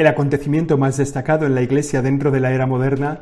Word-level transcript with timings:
el 0.00 0.06
acontecimiento 0.06 0.78
más 0.78 0.96
destacado 0.96 1.44
en 1.44 1.54
la 1.54 1.60
Iglesia 1.60 2.00
dentro 2.00 2.30
de 2.30 2.40
la 2.40 2.52
era 2.52 2.66
moderna 2.66 3.20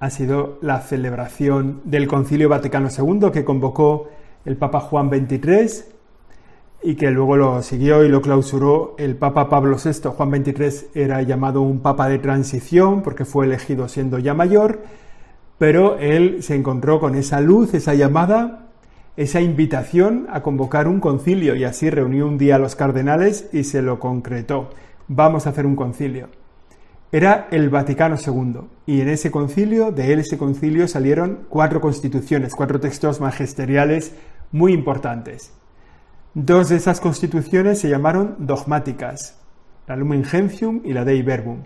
ha 0.00 0.10
sido 0.10 0.58
la 0.60 0.80
celebración 0.80 1.80
del 1.84 2.06
Concilio 2.06 2.50
Vaticano 2.50 2.88
II 2.90 3.30
que 3.32 3.42
convocó 3.42 4.10
el 4.44 4.58
Papa 4.58 4.80
Juan 4.80 5.08
XXIII 5.08 5.84
y 6.82 6.94
que 6.96 7.10
luego 7.10 7.38
lo 7.38 7.62
siguió 7.62 8.04
y 8.04 8.10
lo 8.10 8.20
clausuró 8.20 8.94
el 8.98 9.16
Papa 9.16 9.48
Pablo 9.48 9.78
VI. 9.82 10.10
Juan 10.10 10.30
XXIII 10.30 10.90
era 10.94 11.22
llamado 11.22 11.62
un 11.62 11.80
Papa 11.80 12.06
de 12.08 12.18
transición 12.18 13.00
porque 13.02 13.24
fue 13.24 13.46
elegido 13.46 13.88
siendo 13.88 14.18
ya 14.18 14.34
mayor, 14.34 14.82
pero 15.56 15.96
él 15.98 16.42
se 16.42 16.54
encontró 16.54 17.00
con 17.00 17.14
esa 17.14 17.40
luz, 17.40 17.72
esa 17.72 17.94
llamada, 17.94 18.66
esa 19.16 19.40
invitación 19.40 20.26
a 20.30 20.42
convocar 20.42 20.86
un 20.86 21.00
concilio 21.00 21.54
y 21.56 21.64
así 21.64 21.88
reunió 21.88 22.26
un 22.26 22.36
día 22.36 22.56
a 22.56 22.58
los 22.58 22.76
cardenales 22.76 23.48
y 23.54 23.64
se 23.64 23.80
lo 23.80 23.98
concretó. 23.98 24.68
Vamos 25.12 25.44
a 25.44 25.50
hacer 25.50 25.66
un 25.66 25.74
concilio. 25.74 26.28
Era 27.10 27.48
el 27.50 27.68
Vaticano 27.68 28.14
II 28.14 28.60
y 28.86 29.00
en 29.00 29.08
ese 29.08 29.32
concilio, 29.32 29.90
de 29.90 30.12
él 30.12 30.20
ese 30.20 30.38
concilio 30.38 30.86
salieron 30.86 31.46
cuatro 31.48 31.80
constituciones, 31.80 32.54
cuatro 32.54 32.78
textos 32.78 33.20
magisteriales 33.20 34.14
muy 34.52 34.72
importantes. 34.72 35.52
Dos 36.34 36.68
de 36.68 36.76
esas 36.76 37.00
constituciones 37.00 37.80
se 37.80 37.88
llamaron 37.88 38.36
dogmáticas, 38.38 39.36
la 39.88 39.96
Lumen 39.96 40.22
Gentium 40.22 40.80
y 40.84 40.92
la 40.92 41.04
Dei 41.04 41.22
Verbum. 41.22 41.64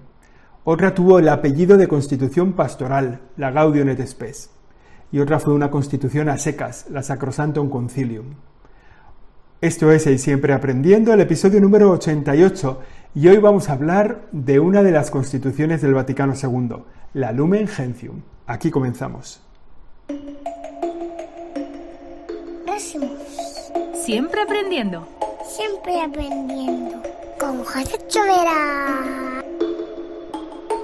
Otra 0.64 0.94
tuvo 0.94 1.18
el 1.18 1.28
apellido 1.28 1.76
de 1.76 1.86
constitución 1.86 2.54
pastoral, 2.54 3.20
la 3.36 3.50
Gaudium 3.50 3.90
et 3.90 4.06
Spes, 4.06 4.52
y 5.12 5.18
otra 5.20 5.38
fue 5.38 5.52
una 5.52 5.70
constitución 5.70 6.30
a 6.30 6.38
secas, 6.38 6.86
la 6.88 7.02
Sacrosantum 7.02 7.68
Concilium. 7.68 8.36
Esto 9.60 9.90
es 9.92 10.06
El 10.06 10.18
Siempre 10.18 10.52
Aprendiendo, 10.52 11.12
el 11.12 11.22
episodio 11.22 11.58
número 11.58 11.90
88, 11.90 12.80
y 13.14 13.28
hoy 13.28 13.36
vamos 13.36 13.68
a 13.68 13.74
hablar 13.74 14.22
de 14.32 14.58
una 14.58 14.82
de 14.82 14.90
las 14.90 15.10
constituciones 15.10 15.80
del 15.80 15.94
Vaticano 15.94 16.34
II, 16.34 16.82
la 17.12 17.30
Lumen 17.30 17.68
Gentium. 17.68 18.22
Aquí 18.46 18.70
comenzamos. 18.72 19.40
Siempre 23.94 24.42
aprendiendo. 24.42 25.06
Siempre 25.46 26.00
aprendiendo. 26.02 27.00
Con 27.38 27.64
José 27.64 27.98
Chovera. 28.08 29.42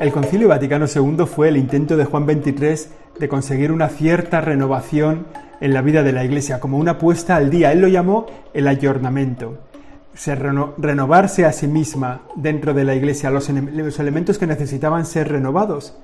El 0.00 0.12
Concilio 0.12 0.48
Vaticano 0.48 0.86
II 0.86 1.26
fue 1.26 1.48
el 1.48 1.56
intento 1.56 1.96
de 1.96 2.04
Juan 2.04 2.24
XXIII 2.26 2.92
de 3.18 3.28
conseguir 3.28 3.72
una 3.72 3.88
cierta 3.88 4.40
renovación 4.40 5.26
en 5.60 5.74
la 5.74 5.82
vida 5.82 6.02
de 6.02 6.12
la 6.12 6.24
Iglesia, 6.24 6.60
como 6.60 6.78
una 6.78 6.96
puesta 6.96 7.36
al 7.36 7.50
día. 7.50 7.72
Él 7.72 7.80
lo 7.80 7.88
llamó 7.88 8.26
el 8.54 8.68
ayornamiento. 8.68 9.69
Se 10.14 10.34
renovarse 10.34 11.44
a 11.44 11.52
sí 11.52 11.66
misma 11.66 12.22
dentro 12.34 12.74
de 12.74 12.84
la 12.84 12.94
Iglesia, 12.94 13.30
los, 13.30 13.48
elementos 13.48 14.38
que 14.38 14.46
necesitaban 14.46 15.06
ser 15.06 15.28
renovados. 15.28 15.96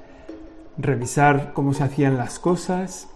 Revisar 0.78 1.52
cómo 1.52 1.74
se 1.74 1.84
hacían 1.84 2.16
las 2.16 2.38
cosas. 2.38 3.08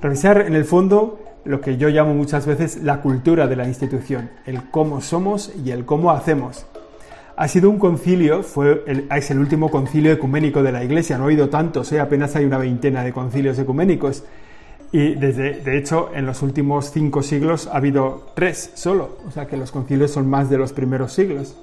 Revisar, 0.00 0.42
en 0.42 0.54
el 0.54 0.64
fondo, 0.64 1.18
lo 1.44 1.60
que 1.60 1.76
yo 1.76 1.88
llamo 1.88 2.14
muchas 2.14 2.46
veces 2.46 2.82
la 2.82 3.00
cultura 3.00 3.46
de 3.46 3.56
la 3.56 3.66
institución, 3.66 4.30
el 4.44 4.70
cómo 4.70 5.00
somos 5.00 5.52
y 5.64 5.70
el 5.70 5.84
cómo 5.84 6.10
hacemos. 6.10 6.66
Ha 7.36 7.48
sido 7.48 7.70
un 7.70 7.78
concilio, 7.78 8.42
fue 8.42 8.84
es 8.86 9.30
el 9.30 9.38
último 9.38 9.70
concilio 9.70 10.12
ecuménico 10.12 10.62
de 10.62 10.72
la 10.72 10.84
Iglesia, 10.84 11.16
no 11.16 11.24
ha 11.24 11.26
habido 11.26 11.48
tantos, 11.48 11.90
¿eh? 11.92 12.00
apenas 12.00 12.34
hay 12.36 12.44
una 12.44 12.58
veintena 12.58 13.02
de 13.04 13.12
concilios 13.12 13.58
ecuménicos. 13.58 14.24
Y 14.90 15.14
desde, 15.14 15.60
de 15.60 15.76
hecho, 15.76 16.10
en 16.14 16.24
los 16.24 16.42
últimos 16.42 16.90
cinco 16.90 17.22
siglos 17.22 17.66
ha 17.66 17.76
habido 17.76 18.28
tres 18.34 18.70
solo, 18.74 19.18
o 19.26 19.30
sea 19.30 19.46
que 19.46 19.56
los 19.56 19.70
concilios 19.70 20.10
son 20.10 20.28
más 20.28 20.48
de 20.48 20.56
los 20.56 20.72
primeros 20.72 21.12
siglos. 21.12 21.56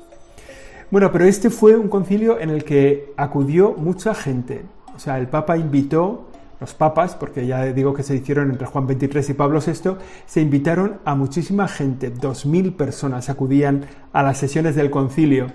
Bueno, 0.92 1.12
pero 1.12 1.26
este 1.26 1.50
fue 1.50 1.76
un 1.76 1.90
concilio 1.90 2.40
en 2.40 2.52
el 2.52 2.64
que 2.64 3.14
acudió 3.18 3.74
mucha 3.74 4.14
gente. 4.14 4.62
O 4.96 5.00
sea, 5.00 5.18
el 5.18 5.28
Papa 5.28 5.58
invitó 5.58 6.28
los 6.60 6.74
papas, 6.74 7.16
porque 7.16 7.46
ya 7.46 7.64
digo 7.66 7.94
que 7.94 8.04
se 8.04 8.16
hicieron 8.16 8.52
entre 8.52 8.68
Juan 8.68 8.88
XXIII 8.88 9.26
y 9.30 9.34
Pablo 9.34 9.60
VI, 9.60 9.98
se 10.26 10.42
invitaron 10.42 11.00
a 11.04 11.16
muchísima 11.16 11.68
gente, 11.68 12.10
dos 12.10 12.46
mil 12.46 12.74
personas 12.74 13.30
acudían 13.30 13.86
a 14.14 14.24
las 14.24 14.38
sesiones 14.38 14.76
del 14.76 14.90
concilio, 14.90 15.48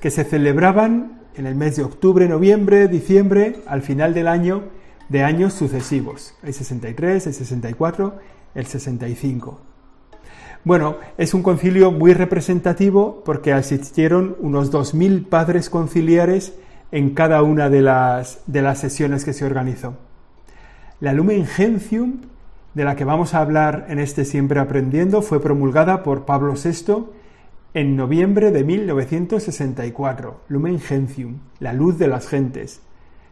que 0.00 0.10
se 0.10 0.24
celebraban 0.24 1.20
en 1.36 1.46
el 1.46 1.54
mes 1.54 1.76
de 1.76 1.84
octubre, 1.84 2.28
noviembre, 2.28 2.88
diciembre, 2.88 3.56
al 3.66 3.82
final 3.82 4.14
del 4.14 4.26
año, 4.26 4.64
de 5.08 5.22
años 5.22 5.54
sucesivos, 5.54 6.34
el 6.42 6.52
63, 6.52 7.26
el 7.26 7.34
64, 7.34 8.18
el 8.54 8.66
65. 8.66 9.60
Bueno, 10.64 10.96
es 11.16 11.34
un 11.34 11.42
concilio 11.42 11.90
muy 11.90 12.12
representativo 12.12 13.22
porque 13.24 13.52
asistieron 13.52 14.36
unos 14.40 14.72
2.000 14.72 15.26
padres 15.26 15.70
conciliares 15.70 16.54
en 16.90 17.14
cada 17.14 17.42
una 17.42 17.70
de 17.70 17.82
las, 17.82 18.40
de 18.46 18.62
las 18.62 18.78
sesiones 18.78 19.24
que 19.24 19.32
se 19.32 19.44
organizó. 19.44 19.96
La 21.00 21.12
Lumen 21.12 21.46
Gentium, 21.46 22.22
de 22.74 22.84
la 22.84 22.96
que 22.96 23.04
vamos 23.04 23.34
a 23.34 23.40
hablar 23.40 23.86
en 23.88 23.98
este 23.98 24.24
Siempre 24.24 24.60
Aprendiendo, 24.60 25.22
fue 25.22 25.40
promulgada 25.40 26.02
por 26.02 26.24
Pablo 26.24 26.54
VI 26.54 27.06
en 27.74 27.96
noviembre 27.96 28.50
de 28.50 28.64
1964. 28.64 30.40
Lumen 30.48 30.80
Gentium, 30.80 31.38
la 31.60 31.72
luz 31.72 31.98
de 31.98 32.08
las 32.08 32.26
gentes. 32.26 32.80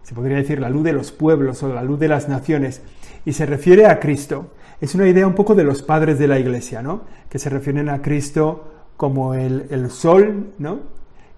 Se 0.06 0.14
podría 0.14 0.36
decir 0.36 0.60
la 0.60 0.70
luz 0.70 0.84
de 0.84 0.92
los 0.92 1.10
pueblos 1.10 1.64
o 1.64 1.74
la 1.74 1.82
luz 1.82 1.98
de 1.98 2.06
las 2.06 2.28
naciones. 2.28 2.80
Y 3.24 3.32
se 3.32 3.44
refiere 3.44 3.86
a 3.86 3.98
Cristo. 3.98 4.52
Es 4.80 4.94
una 4.94 5.08
idea 5.08 5.26
un 5.26 5.34
poco 5.34 5.56
de 5.56 5.64
los 5.64 5.82
padres 5.82 6.18
de 6.20 6.28
la 6.28 6.38
Iglesia, 6.38 6.80
¿no? 6.80 7.02
Que 7.28 7.40
se 7.40 7.50
refieren 7.50 7.88
a 7.88 8.02
Cristo 8.02 8.92
como 8.96 9.34
el, 9.34 9.66
el 9.70 9.90
sol, 9.90 10.52
¿no? 10.58 10.80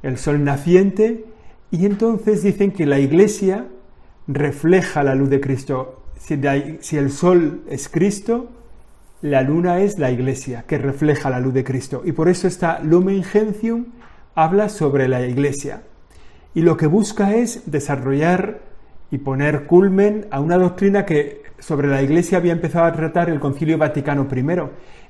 El 0.02 0.18
sol 0.18 0.44
naciente. 0.44 1.24
Y 1.70 1.86
entonces 1.86 2.42
dicen 2.42 2.72
que 2.72 2.84
la 2.84 2.98
Iglesia 2.98 3.66
refleja 4.26 5.02
la 5.02 5.14
luz 5.14 5.30
de 5.30 5.40
Cristo 5.40 5.98
si, 6.80 6.96
el 6.96 7.10
sol 7.10 7.62
es 7.68 7.88
Cristo, 7.88 8.50
la 9.22 9.42
luna 9.42 9.80
es 9.80 9.98
la 9.98 10.10
iglesia, 10.10 10.64
que 10.66 10.78
refleja 10.78 11.30
la 11.30 11.40
luz 11.40 11.54
de 11.54 11.64
Cristo. 11.64 12.02
Y 12.04 12.12
por 12.12 12.28
eso 12.28 12.46
esta 12.46 12.80
Lumen 12.80 13.24
Gentium 13.24 13.86
habla 14.34 14.68
sobre 14.68 15.08
la 15.08 15.24
iglesia. 15.26 15.82
Y 16.54 16.62
lo 16.62 16.76
que 16.76 16.86
busca 16.86 17.34
es 17.34 17.70
desarrollar 17.70 18.60
y 19.10 19.18
poner 19.18 19.64
culmen 19.64 20.26
a 20.30 20.40
una 20.40 20.58
doctrina 20.58 21.04
que 21.04 21.42
sobre 21.58 21.88
la 21.88 22.02
iglesia 22.02 22.38
había 22.38 22.52
empezado 22.52 22.84
a 22.84 22.92
tratar 22.92 23.30
el 23.30 23.40
Concilio 23.40 23.78
Vaticano 23.78 24.26
I. 24.30 24.46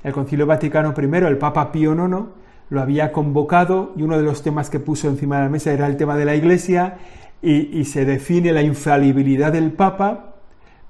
El 0.04 0.12
Concilio 0.12 0.46
Vaticano 0.46 0.94
I, 0.96 1.16
el 1.16 1.38
Papa 1.38 1.72
Pío 1.72 1.94
IX, 1.94 2.26
lo 2.70 2.80
había 2.80 3.12
convocado 3.12 3.92
y 3.96 4.02
uno 4.02 4.16
de 4.16 4.22
los 4.22 4.42
temas 4.42 4.70
que 4.70 4.80
puso 4.80 5.08
encima 5.08 5.38
de 5.38 5.44
la 5.44 5.48
mesa 5.48 5.72
era 5.72 5.86
el 5.86 5.96
tema 5.96 6.16
de 6.16 6.24
la 6.24 6.34
iglesia 6.34 6.98
y, 7.40 7.84
se 7.84 8.04
define 8.04 8.52
la 8.52 8.62
infalibilidad 8.62 9.52
del 9.52 9.72
Papa 9.72 10.34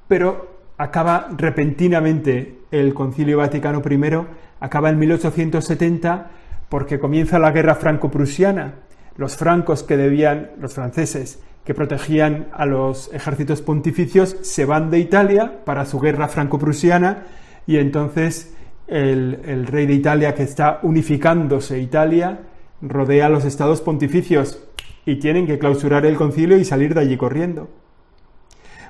pero 0.08 0.58
acaba 0.78 1.28
repentinamente 1.36 2.60
el 2.70 2.94
Concilio 2.94 3.38
Vaticano 3.38 3.82
I, 3.88 4.26
acaba 4.60 4.88
en 4.88 4.98
1870 4.98 6.30
porque 6.68 6.98
comienza 6.98 7.38
la 7.38 7.50
guerra 7.50 7.74
franco-prusiana. 7.74 8.74
Los 9.18 9.36
francos 9.36 9.82
que 9.82 9.96
debían, 9.96 10.52
los 10.60 10.74
franceses, 10.74 11.40
que 11.64 11.74
protegían 11.74 12.46
a 12.52 12.66
los 12.66 13.12
ejércitos 13.12 13.62
pontificios, 13.62 14.36
se 14.42 14.64
van 14.64 14.90
de 14.90 15.00
Italia 15.00 15.64
para 15.64 15.84
su 15.86 15.98
guerra 15.98 16.28
franco-prusiana 16.28 17.24
y 17.66 17.78
entonces 17.78 18.54
el, 18.86 19.66
rey 19.66 19.86
de 19.86 19.94
Italia, 19.94 20.36
que 20.36 20.44
está 20.44 20.78
unificándose 20.84 21.80
Italia, 21.80 22.42
rodea 22.80 23.26
a 23.26 23.28
los 23.28 23.44
estados 23.44 23.80
pontificios 23.80 24.62
y 25.04 25.16
tienen 25.16 25.48
que 25.48 25.58
clausurar 25.58 26.06
el 26.06 26.14
concilio 26.14 26.56
y 26.56 26.64
salir 26.64 26.94
de 26.94 27.00
allí 27.00 27.16
corriendo. 27.16 27.68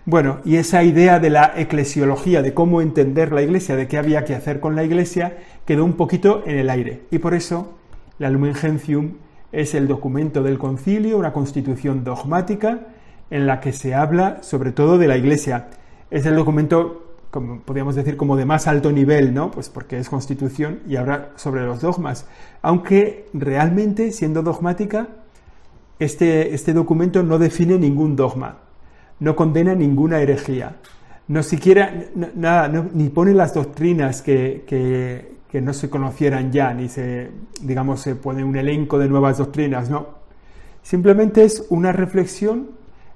Bueno, 0.05 0.41
y 0.45 0.56
esa 0.56 0.83
idea 0.83 1.19
de 1.21 1.31
la 1.31 1.55
eclesiología, 1.56 2.43
de 2.43 2.53
cómo 2.53 2.83
entender 2.83 3.33
la 3.33 3.41
iglesia, 3.41 3.77
de 3.77 3.89
qué 3.89 3.97
había 3.97 4.27
que 4.27 4.34
hacer 4.34 4.60
con 4.60 4.77
la 4.77 4.84
iglesia, 4.84 5.39
quedó 5.65 5.87
un 5.87 5.95
poquito 5.95 6.43
en 6.47 6.59
el 6.59 6.69
aire. 6.69 7.05
Y 7.10 7.19
por 7.19 7.33
eso 7.33 7.78
la 8.19 8.28
Lumen 8.28 8.55
Gentium 8.55 9.15
es 9.53 9.75
el 9.75 9.88
documento 9.88 10.42
del 10.42 10.59
concilio, 10.59 11.19
una 11.19 11.32
constitución 11.32 12.04
dogmática 12.04 12.80
en 13.30 13.47
la 13.47 13.60
que 13.60 13.72
se 13.72 13.95
habla 13.95 14.42
sobre 14.42 14.72
todo 14.72 14.98
de 14.98 15.09
la 15.09 15.16
iglesia. 15.16 15.68
Es 16.10 16.27
el 16.27 16.36
documento, 16.36 17.15
como 17.30 17.60
podríamos 17.60 17.95
decir, 17.95 18.16
como 18.16 18.36
de 18.36 18.45
más 18.45 18.66
alto 18.66 18.92
nivel, 18.92 19.34
¿no? 19.34 19.50
Pues 19.50 19.68
porque 19.68 19.98
es 19.98 20.09
constitución 20.09 20.80
y 20.86 20.97
habla 20.97 21.30
sobre 21.36 21.65
los 21.65 21.80
dogmas. 21.80 22.27
Aunque 22.62 23.27
realmente, 23.33 24.12
siendo 24.12 24.42
dogmática, 24.42 25.09
este, 25.98 26.54
este 26.54 26.72
documento 26.72 27.22
no 27.22 27.39
define 27.39 27.78
ningún 27.78 28.16
dogma 28.16 28.68
no 29.21 29.36
condena 29.36 29.74
ninguna 29.74 30.21
herejía, 30.21 30.77
no 31.27 31.42
siquiera, 31.42 32.06
nada, 32.34 32.68
ni 32.68 33.09
pone 33.09 33.34
las 33.34 33.54
doctrinas 33.54 34.22
que, 34.22 34.65
que, 34.66 35.37
no 35.53 35.72
se 35.72 35.91
conocieran 35.91 36.53
ya, 36.53 36.74
ni 36.74 36.89
se, 36.89 37.30
digamos, 37.62 38.00
se 38.00 38.15
pone 38.15 38.45
un 38.45 38.56
elenco 38.56 38.98
de 38.98 39.09
nuevas 39.09 39.39
doctrinas, 39.39 39.91
no. 39.91 40.18
Simplemente 40.83 41.45
es 41.45 41.66
una 41.71 41.92
reflexión 41.92 42.71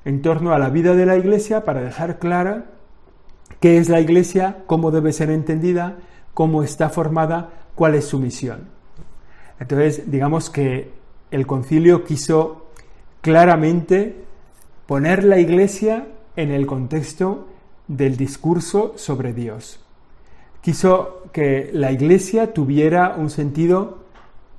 en 0.04 0.22
torno 0.22 0.52
a 0.52 0.58
la 0.58 0.70
vida 0.70 0.94
de 0.94 1.06
la 1.06 1.16
Iglesia 1.16 1.64
para 1.64 1.82
dejar 1.82 2.18
clara 2.18 2.66
qué 3.60 3.78
es 3.78 3.88
la 3.88 4.00
Iglesia, 4.00 4.58
cómo 4.66 4.90
debe 4.90 5.12
ser 5.12 5.30
entendida, 5.30 5.98
cómo 6.34 6.62
está 6.62 6.88
formada, 6.88 7.50
cuál 7.74 7.94
es 7.94 8.06
su 8.06 8.18
misión. 8.18 8.68
Entonces, 9.60 10.10
digamos 10.10 10.50
que 10.50 10.90
el 11.30 11.46
concilio 11.46 12.04
quiso 12.04 12.66
claramente 13.20 14.24
poner 14.86 15.24
la 15.24 15.38
iglesia 15.38 16.08
en 16.36 16.50
el 16.50 16.66
contexto 16.66 17.48
del 17.88 18.16
discurso 18.16 18.94
sobre 18.96 19.32
Dios. 19.32 19.80
Quiso 20.60 21.21
que 21.32 21.70
la 21.72 21.90
iglesia 21.90 22.52
tuviera 22.52 23.14
un 23.16 23.30
sentido 23.30 24.02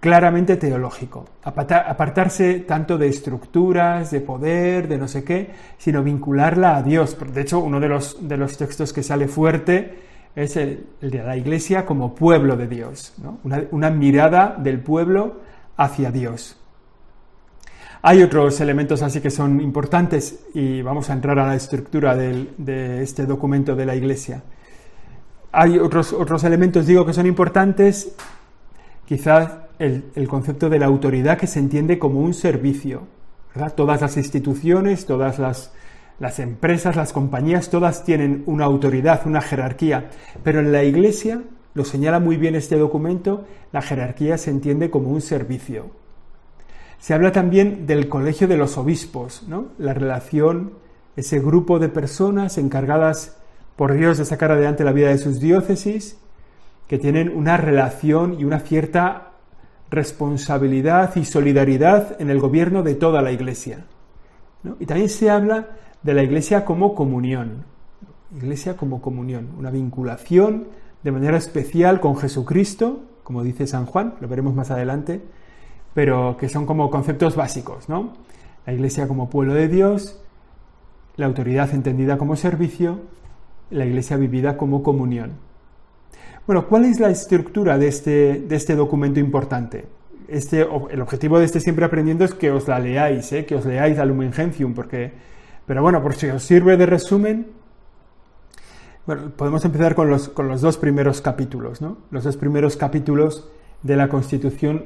claramente 0.03 0.57
teológico, 0.57 1.25
apartarse 1.43 2.59
tanto 2.67 2.97
de 2.97 3.07
estructuras, 3.07 4.11
de 4.11 4.19
poder, 4.19 4.89
de 4.89 4.97
no 4.97 5.07
sé 5.07 5.23
qué, 5.23 5.51
sino 5.77 6.03
vincularla 6.03 6.75
a 6.75 6.83
Dios. 6.83 7.15
De 7.33 7.39
hecho, 7.39 7.59
uno 7.59 7.79
de 7.79 7.87
los, 7.87 8.27
de 8.27 8.35
los 8.35 8.57
textos 8.57 8.91
que 8.91 9.01
sale 9.01 9.29
fuerte 9.29 9.99
es 10.35 10.57
el, 10.57 10.87
de 10.99 11.23
la 11.23 11.37
iglesia 11.37 11.85
como 11.85 12.15
pueblo 12.15 12.57
de 12.57 12.67
Dios, 12.67 13.13
una, 13.45 13.63
una 13.71 13.89
mirada 13.91 14.57
del 14.59 14.81
pueblo 14.81 15.37
hacia 15.77 16.11
Dios. 16.11 16.57
Hay 18.01 18.21
otros 18.23 18.59
elementos 18.59 19.01
así 19.03 19.21
que 19.21 19.29
son 19.29 19.61
importantes 19.61 20.47
y 20.53 20.81
vamos 20.81 21.09
a 21.09 21.13
entrar 21.13 21.39
a 21.39 21.47
la 21.47 21.55
estructura 21.55 22.13
de 22.13 23.01
este 23.01 23.25
documento 23.25 23.73
de 23.73 23.85
la 23.85 23.95
Iglesia. 23.95 24.43
Hay 25.53 25.79
otros, 25.79 26.11
otros 26.11 26.43
elementos, 26.43 26.85
digo, 26.85 27.05
que 27.05 27.13
son 27.13 27.25
importantes, 27.25 28.13
quizás 29.05 29.51
el, 29.79 30.27
concepto 30.27 30.69
de 30.69 30.79
la 30.79 30.87
autoridad 30.87 31.37
que 31.37 31.47
se 31.47 31.59
entiende 31.59 31.97
como 31.97 32.19
un 32.19 32.33
servicio. 32.33 33.07
Todas 33.75 34.01
las 34.01 34.17
instituciones, 34.17 35.05
todas 35.05 35.39
las, 35.39 35.71
las 36.19 36.39
empresas, 36.39 36.97
las 36.97 37.13
compañías, 37.13 37.69
todas 37.69 38.03
tienen 38.03 38.43
una 38.47 38.65
autoridad, 38.65 39.21
una 39.25 39.41
jerarquía, 39.41 40.09
pero 40.43 40.59
en 40.59 40.73
la 40.73 40.83
Iglesia, 40.83 41.41
lo 41.73 41.85
señala 41.85 42.19
muy 42.19 42.35
bien 42.35 42.55
este 42.55 42.77
documento, 42.77 43.45
la 43.71 43.81
jerarquía 43.81 44.37
se 44.37 44.49
entiende 44.49 44.89
como 44.89 45.09
un 45.09 45.21
servicio 45.21 46.03
se 47.03 47.13
habla 47.13 47.33
también 47.33 47.85
del 47.85 48.07
colegio 48.07 48.47
de 48.47 48.55
los 48.55 48.77
obispos, 48.77 49.43
¿no? 49.45 49.65
la 49.77 49.93
relación, 49.93 50.75
ese 51.17 51.37
grupo 51.41 51.77
de 51.77 51.89
personas 51.89 52.57
encargadas 52.57 53.35
por 53.75 53.93
Dios 53.93 54.17
de 54.17 54.25
sacar 54.25 54.51
adelante 54.51 54.83
la 54.83 54.91
vida 54.91 55.09
de 55.09 55.17
sus 55.17 55.39
diócesis, 55.39 56.17
que 56.87 56.97
tienen 56.97 57.29
una 57.35 57.57
relación 57.57 58.39
y 58.39 58.45
una 58.45 58.59
cierta 58.59 59.31
responsabilidad 59.89 61.15
y 61.15 61.25
solidaridad 61.25 62.19
en 62.19 62.29
el 62.29 62.39
gobierno 62.39 62.83
de 62.83 62.95
toda 62.95 63.21
la 63.21 63.31
Iglesia. 63.31 63.85
Y 64.79 64.85
también 64.85 65.09
se 65.09 65.29
habla 65.29 65.69
de 66.01 66.13
la 66.13 66.23
Iglesia 66.23 66.65
como 66.65 66.95
comunión, 66.95 67.65
Iglesia 68.35 68.75
como 68.75 69.01
comunión, 69.01 69.49
una 69.57 69.69
vinculación 69.69 70.67
de 71.03 71.11
manera 71.11 71.37
especial 71.37 71.99
con 71.99 72.17
Jesucristo, 72.17 73.01
como 73.23 73.43
dice 73.43 73.67
San 73.67 73.85
Juan, 73.85 74.15
lo 74.19 74.27
veremos 74.27 74.55
más 74.55 74.71
adelante, 74.71 75.21
pero 75.93 76.37
que 76.37 76.49
son 76.49 76.65
como 76.65 76.89
conceptos 76.89 77.35
básicos, 77.35 77.89
¿no? 77.89 78.13
La 78.65 78.73
Iglesia 78.73 79.07
como 79.07 79.29
pueblo 79.29 79.53
de 79.53 79.67
Dios, 79.67 80.19
la 81.15 81.27
autoridad 81.27 81.73
entendida 81.73 82.17
como 82.17 82.35
servicio, 82.35 83.01
la 83.71 83.85
Iglesia 83.85 84.17
vivida 84.17 84.57
como 84.57 84.83
comunión. 84.83 85.31
Bueno, 86.45 86.67
¿cuál 86.67 86.85
es 86.85 86.99
la 86.99 87.09
estructura 87.09 87.77
de 87.77 87.87
este, 87.87 88.43
de 88.47 88.55
este 88.55 88.75
documento 88.75 89.19
importante? 89.19 89.85
Este, 90.27 90.67
el 90.89 91.01
objetivo 91.01 91.39
de 91.39 91.45
este 91.45 91.59
Siempre 91.59 91.85
Aprendiendo 91.85 92.25
es 92.25 92.33
que 92.33 92.51
os 92.51 92.67
la 92.67 92.79
leáis, 92.79 93.31
¿eh? 93.31 93.45
que 93.45 93.55
os 93.55 93.65
leáis 93.65 93.97
la 93.97 94.05
Lumen 94.05 94.33
Gentium, 94.33 94.73
porque, 94.73 95.11
pero 95.65 95.81
bueno, 95.81 96.01
por 96.01 96.15
si 96.15 96.27
os 96.27 96.43
sirve 96.43 96.75
de 96.75 96.85
resumen, 96.85 97.47
bueno, 99.05 99.31
podemos 99.35 99.63
empezar 99.65 99.95
con 99.95 100.09
los, 100.09 100.29
con 100.29 100.47
los 100.47 100.61
dos 100.61 100.77
primeros 100.77 101.21
capítulos, 101.21 101.81
¿no? 101.81 101.97
Los 102.09 102.23
dos 102.23 102.37
primeros 102.37 102.77
capítulos 102.77 103.49
de 103.81 103.97
la 103.97 104.07
Constitución 104.07 104.85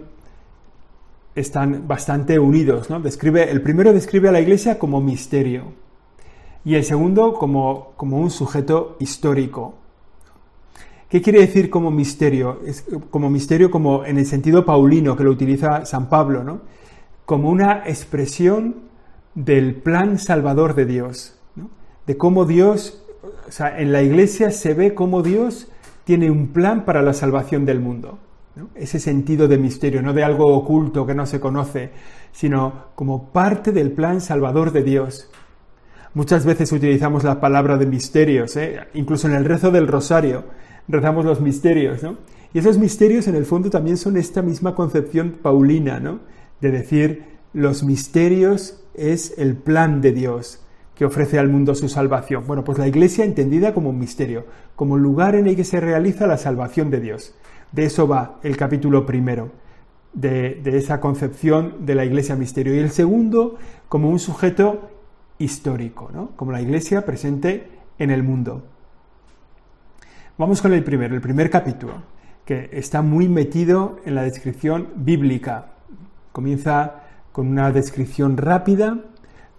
están 1.36 1.88
bastante 1.88 2.40
unidos. 2.40 2.90
¿no? 2.90 3.00
Describe, 3.00 3.50
el 3.50 3.62
primero 3.62 3.94
describe 3.94 4.30
a 4.30 4.32
la 4.32 4.42
Iglesia 4.42 4.80
como 4.80 5.00
misterio 5.02 5.87
y 6.68 6.76
el 6.76 6.84
segundo 6.84 7.34
como, 7.36 7.94
como 7.96 8.20
un 8.20 8.30
sujeto 8.30 8.98
histórico. 9.00 9.76
¿Qué 11.08 11.22
quiere 11.22 11.40
decir 11.40 11.70
como 11.70 11.92
misterio? 11.92 12.60
Es 12.66 12.84
como 13.10 13.30
misterio 13.30 13.72
como 13.72 14.04
en 14.04 14.18
el 14.18 14.26
sentido 14.26 14.66
paulino 14.66 15.16
que 15.16 15.24
lo 15.24 15.32
utiliza 15.32 15.86
San 15.86 16.10
Pablo, 16.10 16.44
¿no? 16.44 16.60
como 17.24 17.50
una 17.50 17.84
expresión 17.86 18.76
del 19.34 19.76
plan 19.76 20.20
salvador 20.20 20.76
de 20.76 20.86
Dios, 20.86 21.40
de 22.06 22.18
cómo 22.18 22.44
Dios, 22.44 23.02
o 23.48 23.52
sea, 23.52 23.80
en 23.80 23.94
la 23.94 24.04
iglesia 24.04 24.52
se 24.52 24.74
ve 24.74 24.94
cómo 24.94 25.24
Dios 25.24 25.70
tiene 26.04 26.30
un 26.30 26.50
plan 26.50 26.84
para 26.84 27.02
la 27.02 27.14
salvación 27.14 27.66
del 27.66 27.80
mundo. 27.80 28.20
Ese 28.76 29.00
sentido 29.00 29.48
de 29.48 29.58
misterio, 29.58 30.02
no 30.02 30.12
de 30.12 30.26
algo 30.26 30.54
oculto 30.54 31.06
que 31.06 31.16
no 31.16 31.26
se 31.28 31.40
conoce, 31.40 31.92
sino 32.34 32.88
como 32.96 33.30
parte 33.32 33.72
del 33.72 33.94
plan 33.94 34.20
salvador 34.20 34.74
de 34.74 34.84
Dios. 34.84 35.30
Muchas 36.18 36.46
veces 36.46 36.72
utilizamos 36.72 37.24
la 37.24 37.40
palabra 37.40 37.78
de 37.78 37.86
misterios, 37.86 38.58
¿eh? 38.58 38.80
incluso 38.96 39.28
en 39.28 39.36
el 39.36 39.46
rezo 39.46 39.70
del 39.70 39.88
rosario 39.88 40.46
rezamos 40.88 41.24
los 41.26 41.42
misterios, 41.42 42.02
¿no? 42.02 42.18
Y 42.56 42.58
esos 42.58 42.80
misterios 42.80 43.28
en 43.28 43.36
el 43.36 43.46
fondo 43.46 43.70
también 43.70 43.98
son 43.98 44.18
esta 44.18 44.42
misma 44.42 44.74
concepción 44.74 45.36
paulina, 45.40 46.00
¿no? 46.00 46.22
De 46.60 46.72
decir, 46.72 47.24
los 47.54 47.84
misterios 47.84 48.84
es 48.96 49.36
el 49.38 49.58
plan 49.58 50.02
de 50.02 50.12
Dios 50.12 50.66
que 50.96 51.06
ofrece 51.06 51.38
al 51.38 51.50
mundo 51.50 51.76
su 51.76 51.88
salvación. 51.88 52.48
Bueno, 52.48 52.64
pues 52.64 52.80
la 52.80 52.88
iglesia 52.88 53.24
entendida 53.24 53.76
como 53.76 53.92
un 53.92 54.00
misterio, 54.00 54.48
como 54.76 54.98
lugar 54.98 55.36
en 55.36 55.46
el 55.46 55.56
que 55.56 55.66
se 55.66 55.80
realiza 55.80 56.26
la 56.26 56.38
salvación 56.38 56.90
de 56.90 57.00
Dios. 57.00 57.36
De 57.72 57.86
eso 57.86 58.08
va 58.08 58.40
el 58.42 58.58
capítulo 58.58 59.06
primero, 59.06 59.52
de, 60.14 60.64
esa 60.66 61.00
concepción 61.00 61.86
de 61.86 61.94
la 61.94 62.06
Iglesia 62.06 62.36
misterio. 62.36 62.74
Y 62.74 62.80
el 62.80 62.90
segundo, 62.90 63.58
como 63.88 64.10
un 64.10 64.18
sujeto 64.18 64.97
histórico, 65.40 66.10
¿no? 66.14 66.32
como 66.36 66.52
la 66.52 66.62
Iglesia 66.62 67.06
presente 67.06 67.70
en 68.00 68.12
el 68.12 68.24
mundo. 68.24 68.64
Vamos 70.38 70.62
con 70.62 70.74
el 70.74 70.84
primero, 70.84 71.16
el 71.16 71.22
primer 71.22 71.50
capítulo, 71.50 71.94
que 72.46 72.70
está 72.74 73.02
muy 73.02 73.28
metido 73.28 74.00
en 74.06 74.16
la 74.16 74.24
descripción 74.24 74.90
bíblica. 74.96 75.74
Comienza 76.32 77.04
con 77.32 77.48
una 77.48 77.72
descripción 77.72 78.38
rápida, 78.38 79.00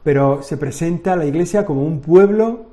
pero 0.02 0.42
se 0.42 0.56
presenta 0.56 1.14
a 1.14 1.16
la 1.16 1.26
Iglesia 1.26 1.66
como 1.66 1.84
un 1.84 2.00
pueblo 2.00 2.68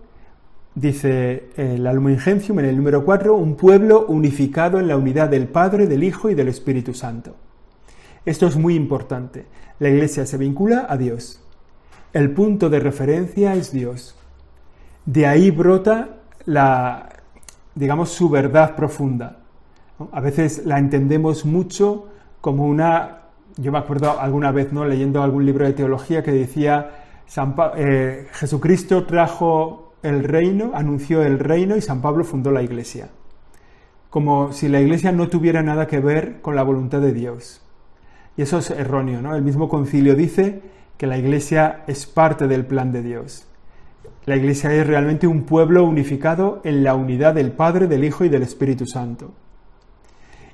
Dice 0.75 1.51
el 1.55 1.85
Lumen 1.85 2.19
Gentium 2.19 2.59
en 2.59 2.65
el 2.65 2.75
número 2.75 3.05
4, 3.05 3.33
un 3.33 3.55
pueblo 3.55 4.05
unificado 4.07 4.77
en 4.77 4.89
la 4.89 4.97
unidad 4.97 5.29
del 5.29 5.47
Padre, 5.47 5.87
del 5.87 6.03
Hijo 6.03 6.29
y 6.29 6.35
del 6.35 6.49
Espíritu 6.49 6.93
Santo. 6.93 7.33
Esto 8.25 8.45
es 8.45 8.57
muy 8.57 8.75
importante. 8.75 9.45
La 9.79 9.87
Iglesia 9.87 10.25
se 10.25 10.37
vincula 10.37 10.85
a 10.89 10.97
Dios. 10.97 11.41
El 12.15 12.31
punto 12.31 12.69
de 12.69 12.79
referencia 12.79 13.55
es 13.55 13.73
Dios. 13.73 14.15
De 15.05 15.27
ahí 15.27 15.51
brota 15.51 16.21
la, 16.45 17.09
digamos, 17.75 18.07
su 18.07 18.29
verdad 18.29 18.73
profunda. 18.77 19.39
A 20.13 20.21
veces 20.21 20.65
la 20.65 20.79
entendemos 20.79 21.43
mucho 21.43 22.07
como 22.39 22.67
una, 22.67 23.23
yo 23.57 23.69
me 23.73 23.79
acuerdo 23.79 24.17
alguna 24.17 24.53
vez, 24.53 24.71
¿no? 24.71 24.85
leyendo 24.85 25.21
algún 25.21 25.45
libro 25.45 25.65
de 25.65 25.73
teología 25.73 26.23
que 26.23 26.31
decía, 26.31 26.91
San 27.25 27.53
eh, 27.75 28.27
Jesucristo 28.31 29.05
trajo 29.05 29.91
el 30.01 30.23
reino, 30.23 30.71
anunció 30.73 31.21
el 31.21 31.37
reino 31.37 31.75
y 31.75 31.81
San 31.81 32.01
Pablo 32.01 32.23
fundó 32.23 32.49
la 32.49 32.63
iglesia. 32.63 33.09
Como 34.09 34.53
si 34.53 34.69
la 34.69 34.79
iglesia 34.79 35.11
no 35.11 35.27
tuviera 35.27 35.61
nada 35.63 35.85
que 35.85 35.99
ver 35.99 36.39
con 36.41 36.55
la 36.55 36.63
voluntad 36.63 37.01
de 37.01 37.11
Dios. 37.11 37.61
Y 38.37 38.43
eso 38.43 38.59
es 38.59 38.69
erróneo, 38.69 39.21
¿no? 39.21 39.35
El 39.35 39.41
mismo 39.41 39.67
concilio 39.67 40.15
dice 40.15 40.74
que 40.97 41.07
la 41.07 41.17
iglesia 41.17 41.83
es 41.87 42.05
parte 42.05 42.47
del 42.47 42.65
plan 42.65 42.91
de 42.91 43.01
Dios. 43.01 43.47
La 44.25 44.35
iglesia 44.35 44.73
es 44.73 44.87
realmente 44.87 45.27
un 45.27 45.43
pueblo 45.43 45.83
unificado 45.83 46.61
en 46.63 46.83
la 46.83 46.95
unidad 46.95 47.35
del 47.35 47.51
Padre, 47.51 47.87
del 47.87 48.03
Hijo 48.03 48.25
y 48.25 48.29
del 48.29 48.43
Espíritu 48.43 48.85
Santo. 48.85 49.33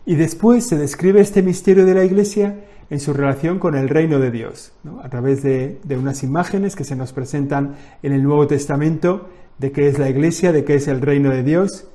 Y 0.05 0.15
después 0.15 0.67
se 0.67 0.77
describe 0.77 1.21
este 1.21 1.41
misterio 1.41 1.85
de 1.85 1.93
la 1.93 2.03
iglesia 2.03 2.65
en 2.89 2.99
su 2.99 3.13
relación 3.13 3.59
con 3.59 3.75
el 3.75 3.87
reino 3.87 4.19
de 4.19 4.31
Dios, 4.31 4.73
a 5.01 5.09
través 5.09 5.43
de, 5.43 5.79
de, 5.83 5.97
unas 5.97 6.23
imágenes 6.23 6.75
que 6.75 6.83
se 6.83 6.95
nos 6.95 7.13
presentan 7.13 7.75
en 8.03 8.11
el 8.11 8.23
Nuevo 8.23 8.47
Testamento 8.47 9.29
de 9.59 9.71
qué 9.71 9.87
es 9.87 9.97
la 9.99 10.09
iglesia, 10.09 10.51
de 10.51 10.65
qué 10.65 10.75
es 10.75 10.87
el 10.87 10.99
reino 10.99 11.29
de 11.29 11.43
Dios, 11.43 11.87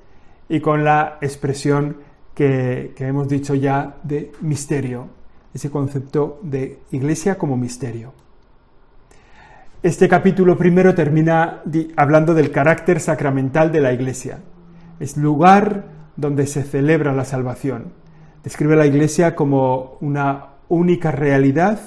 y 0.48 0.60
con 0.60 0.84
la 0.84 1.18
expresión 1.20 1.96
que, 2.36 2.92
hemos 2.98 3.28
dicho 3.28 3.54
ya 3.54 3.96
de 4.02 4.30
misterio, 4.42 5.08
ese 5.54 5.70
concepto 5.70 6.38
de 6.42 6.80
iglesia 6.92 7.38
como 7.38 7.56
misterio. 7.56 8.12
Este 9.86 10.08
capítulo 10.08 10.58
primero 10.58 10.96
termina 10.96 11.62
hablando 11.94 12.34
del 12.34 12.50
carácter 12.50 12.98
sacramental 12.98 13.70
de 13.70 13.80
la 13.80 13.92
iglesia. 13.92 14.40
Es 14.98 15.16
lugar 15.16 15.84
donde 16.16 16.48
se 16.48 16.64
celebra 16.64 17.14
la 17.14 17.24
salvación. 17.24 17.92
Describe 18.42 18.74
la 18.74 18.86
iglesia 18.86 19.36
como 19.36 19.96
una 20.00 20.46
única 20.68 21.12
realidad 21.12 21.78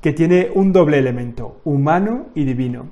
que 0.00 0.12
tiene 0.12 0.52
un 0.54 0.72
doble 0.72 0.98
elemento, 0.98 1.60
humano 1.64 2.26
y 2.36 2.44
divino 2.44 2.86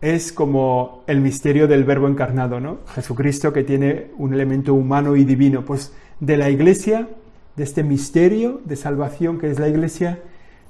es 0.00 0.32
como 0.32 1.04
el 1.06 1.20
misterio 1.20 1.68
del 1.68 1.84
verbo 1.84 2.08
encarnado, 2.08 2.60
¿no? 2.60 2.78
Jesucristo 2.94 3.52
que 3.52 3.62
tiene 3.62 4.10
un 4.16 4.32
elemento 4.32 4.72
humano 4.72 5.16
y 5.16 5.24
divino. 5.24 5.66
Pues 5.66 5.92
de 6.18 6.38
la 6.38 6.48
iglesia, 6.48 7.08
de 7.56 7.64
este 7.64 7.84
misterio 7.84 8.62
de 8.64 8.76
salvación 8.76 9.38
que 9.38 9.50
es 9.50 9.58
la 9.58 9.68
iglesia, 9.68 10.20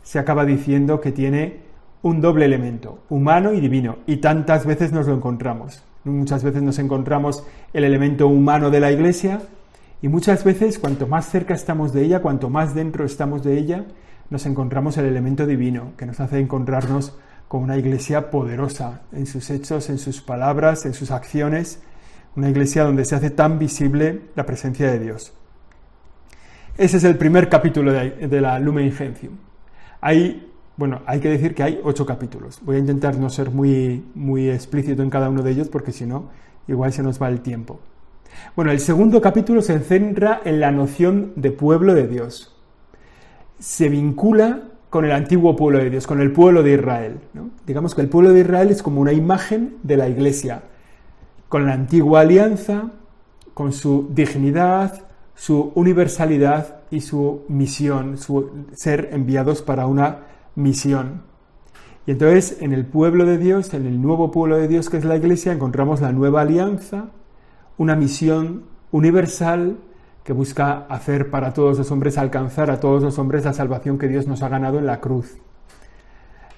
se 0.02 0.18
acaba 0.18 0.44
diciendo 0.44 1.00
que 1.00 1.12
tiene 1.12 1.63
un 2.04 2.20
doble 2.20 2.44
elemento, 2.44 2.98
humano 3.08 3.54
y 3.54 3.60
divino, 3.60 3.96
y 4.06 4.18
tantas 4.18 4.66
veces 4.66 4.92
nos 4.92 5.06
lo 5.06 5.14
encontramos. 5.14 5.82
Muchas 6.04 6.44
veces 6.44 6.62
nos 6.62 6.78
encontramos 6.78 7.44
el 7.72 7.82
elemento 7.82 8.28
humano 8.28 8.70
de 8.70 8.78
la 8.78 8.92
Iglesia 8.92 9.40
y 10.02 10.08
muchas 10.08 10.44
veces 10.44 10.78
cuanto 10.78 11.06
más 11.06 11.30
cerca 11.30 11.54
estamos 11.54 11.94
de 11.94 12.04
ella, 12.04 12.20
cuanto 12.20 12.50
más 12.50 12.74
dentro 12.74 13.06
estamos 13.06 13.42
de 13.42 13.56
ella, 13.56 13.86
nos 14.28 14.44
encontramos 14.44 14.98
el 14.98 15.06
elemento 15.06 15.46
divino 15.46 15.92
que 15.96 16.04
nos 16.04 16.20
hace 16.20 16.38
encontrarnos 16.38 17.16
con 17.48 17.62
una 17.62 17.78
Iglesia 17.78 18.30
poderosa 18.30 19.00
en 19.12 19.24
sus 19.24 19.48
hechos, 19.48 19.88
en 19.88 19.96
sus 19.96 20.20
palabras, 20.20 20.84
en 20.84 20.92
sus 20.92 21.10
acciones, 21.10 21.80
una 22.36 22.50
Iglesia 22.50 22.84
donde 22.84 23.06
se 23.06 23.14
hace 23.14 23.30
tan 23.30 23.58
visible 23.58 24.20
la 24.36 24.44
presencia 24.44 24.92
de 24.92 24.98
Dios. 24.98 25.32
Ese 26.76 26.98
es 26.98 27.04
el 27.04 27.16
primer 27.16 27.48
capítulo 27.48 27.92
de, 27.92 28.40
la 28.42 28.58
Lumen 28.58 28.92
Gentium. 28.92 29.38
Bueno, 30.76 31.00
hay 31.06 31.20
que 31.20 31.28
decir 31.28 31.54
que 31.54 31.62
hay 31.62 31.80
ocho 31.84 32.04
capítulos. 32.04 32.60
Voy 32.62 32.76
a 32.76 32.78
intentar 32.80 33.16
no 33.16 33.30
ser 33.30 33.50
muy, 33.50 34.04
muy 34.14 34.50
explícito 34.50 35.02
en 35.02 35.10
cada 35.10 35.30
uno 35.30 35.42
de 35.42 35.52
ellos 35.52 35.68
porque 35.68 35.92
si 35.92 36.04
no, 36.04 36.30
igual 36.66 36.92
se 36.92 37.02
nos 37.02 37.20
va 37.20 37.28
el 37.28 37.40
tiempo. 37.40 37.80
Bueno, 38.56 38.72
el 38.72 38.80
segundo 38.80 39.20
capítulo 39.20 39.62
se 39.62 39.78
centra 39.78 40.40
en 40.44 40.60
la 40.60 40.72
noción 40.72 41.32
de 41.36 41.52
pueblo 41.52 41.94
de 41.94 42.08
Dios. 42.08 42.56
Se 43.60 43.88
vincula 43.88 44.62
con 44.90 45.04
el 45.04 45.12
antiguo 45.12 45.56
pueblo 45.56 45.78
de 45.78 45.90
Dios, 45.90 46.06
con 46.06 46.20
el 46.20 46.32
pueblo 46.32 46.62
de 46.62 46.74
Israel. 46.74 47.18
Digamos 47.66 47.94
que 47.94 48.00
el 48.00 48.08
pueblo 48.08 48.32
de 48.32 48.40
Israel 48.40 48.70
es 48.70 48.82
como 48.82 49.00
una 49.00 49.12
imagen 49.12 49.76
de 49.82 49.96
la 49.96 50.08
iglesia, 50.08 50.62
con 51.48 51.66
la 51.66 51.72
antigua 51.72 52.20
alianza, 52.20 52.90
con 53.54 53.72
su 53.72 54.08
dignidad, 54.12 55.04
su 55.34 55.72
universalidad 55.74 56.80
y 56.90 57.00
su 57.00 57.42
misión, 57.48 58.18
su 58.18 58.66
ser 58.72 59.10
enviados 59.12 59.62
para 59.62 59.86
una 59.86 60.33
misión. 60.54 61.22
Y 62.06 62.12
entonces 62.12 62.58
en 62.60 62.72
el 62.72 62.84
pueblo 62.86 63.24
de 63.24 63.38
Dios, 63.38 63.72
en 63.74 63.86
el 63.86 64.00
nuevo 64.00 64.30
pueblo 64.30 64.56
de 64.56 64.68
Dios 64.68 64.90
que 64.90 64.98
es 64.98 65.04
la 65.04 65.16
iglesia, 65.16 65.52
encontramos 65.52 66.00
la 66.00 66.12
nueva 66.12 66.42
alianza, 66.42 67.06
una 67.78 67.96
misión 67.96 68.64
universal 68.90 69.78
que 70.22 70.32
busca 70.32 70.86
hacer 70.88 71.30
para 71.30 71.52
todos 71.52 71.78
los 71.78 71.90
hombres, 71.90 72.16
alcanzar 72.18 72.70
a 72.70 72.80
todos 72.80 73.02
los 73.02 73.18
hombres 73.18 73.44
la 73.44 73.52
salvación 73.52 73.98
que 73.98 74.08
Dios 74.08 74.26
nos 74.26 74.42
ha 74.42 74.48
ganado 74.48 74.78
en 74.78 74.86
la 74.86 75.00
cruz. 75.00 75.36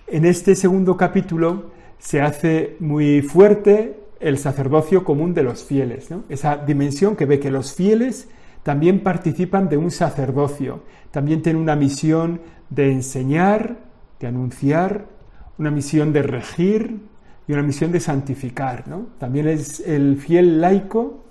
En 0.07 0.25
este 0.25 0.55
segundo 0.55 0.97
capítulo 0.97 1.71
se 1.99 2.21
hace 2.21 2.77
muy 2.79 3.23
fuerte 3.23 4.01
el 4.21 4.39
sacerdocio 4.39 5.05
común 5.05 5.35
de 5.35 5.43
los 5.43 5.65
fieles, 5.65 6.09
esa 6.29 6.57
dimensión 6.57 7.17
que 7.17 7.27
ve 7.27 7.41
que 7.41 7.51
los 7.51 7.75
fieles 7.75 8.29
también 8.63 9.03
participan 9.03 9.69
de 9.69 9.77
un 9.77 9.91
sacerdocio, 9.91 10.83
también 11.11 11.43
tienen 11.43 11.63
una 11.63 11.77
misión 11.77 12.41
de 12.71 12.93
enseñar, 12.93 13.77
de 14.21 14.27
anunciar, 14.27 15.07
una 15.59 15.71
misión 15.71 16.13
de 16.13 16.23
regir 16.23 17.01
y 17.49 17.53
una 17.53 17.63
misión 17.63 17.93
de 17.93 18.01
santificar. 18.01 18.89
¿no? 18.89 19.07
También 19.19 19.49
es 19.49 19.81
el 19.81 20.17
fiel 20.17 20.61
laico, 20.61 21.25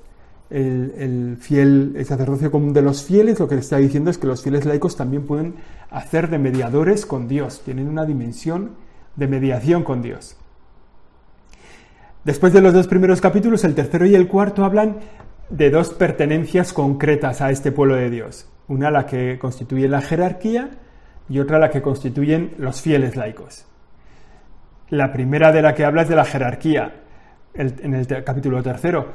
el, 0.49 1.37
fiel 1.39 1.93
el 1.97 2.05
sacerdocio 2.05 2.51
común 2.51 2.73
de 2.73 2.81
los 2.81 3.03
fieles, 3.03 3.39
lo 3.39 3.47
que 3.47 3.55
está 3.55 3.77
diciendo 3.77 4.11
es 4.11 4.17
que 4.17 4.27
los 4.27 4.43
fieles 4.43 4.65
laicos 4.65 4.95
también 4.95 5.23
pueden 5.23 5.55
hacer 5.89 6.29
de 6.29 6.37
mediadores 6.37 7.05
con 7.05 7.27
Dios, 7.27 7.61
tienen 7.65 7.87
una 7.89 8.05
dimensión 8.05 8.71
de 9.15 9.27
mediación 9.27 9.83
con 9.83 10.01
Dios. 10.01 10.37
Después 12.23 12.53
de 12.53 12.61
los 12.61 12.73
dos 12.73 12.87
primeros 12.87 13.21
capítulos, 13.21 13.63
el 13.63 13.75
tercero 13.75 14.05
y 14.05 14.15
el 14.15 14.27
cuarto 14.27 14.65
hablan 14.65 14.97
de 15.49 15.69
dos 15.69 15.89
pertenencias 15.89 16.73
concretas 16.73 17.41
a 17.41 17.51
este 17.51 17.71
pueblo 17.71 17.95
de 17.95 18.09
Dios. 18.09 18.47
Una 18.67 18.89
la 18.89 19.05
que 19.05 19.37
constituye 19.39 19.87
la 19.87 20.01
jerarquía 20.01 20.71
y 21.29 21.39
otra 21.39 21.59
la 21.59 21.69
que 21.69 21.81
constituyen 21.81 22.53
los 22.57 22.81
fieles 22.81 23.15
laicos. 23.15 23.65
La 24.89 25.11
primera 25.11 25.51
de 25.51 25.61
la 25.61 25.73
que 25.73 25.85
habla 25.85 26.03
es 26.03 26.09
de 26.09 26.15
la 26.15 26.25
jerarquía, 26.25 27.01
en 27.53 27.93
el 27.93 28.23
capítulo 28.23 28.61
tercero. 28.61 29.07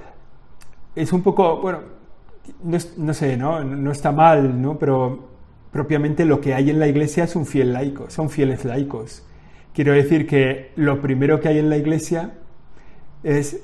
Es 0.97 1.13
un 1.13 1.23
poco, 1.23 1.61
bueno, 1.61 1.81
no, 2.65 3.15
sé, 3.15 3.37
¿no? 3.37 3.63
no 3.63 3.93
está 3.93 4.13
mal, 4.13 4.61
¿no? 4.61 4.79
pero 4.79 5.29
propiamente 5.71 6.25
lo 6.25 6.41
que 6.41 6.55
hay 6.55 6.71
en 6.71 6.81
la 6.81 6.89
iglesia 6.89 7.25
es 7.25 7.37
un 7.37 7.47
fiel 7.47 7.73
laico, 7.73 8.11
son 8.11 8.31
fieles 8.31 8.65
laicos. 8.65 9.25
Quiero 9.73 9.93
decir 9.93 10.27
que 10.27 10.73
lo 10.77 11.01
primero 11.01 11.39
que 11.39 11.49
hay 11.49 11.59
en 11.59 11.71
la 11.71 11.77
iglesia 11.77 12.33
es, 13.23 13.61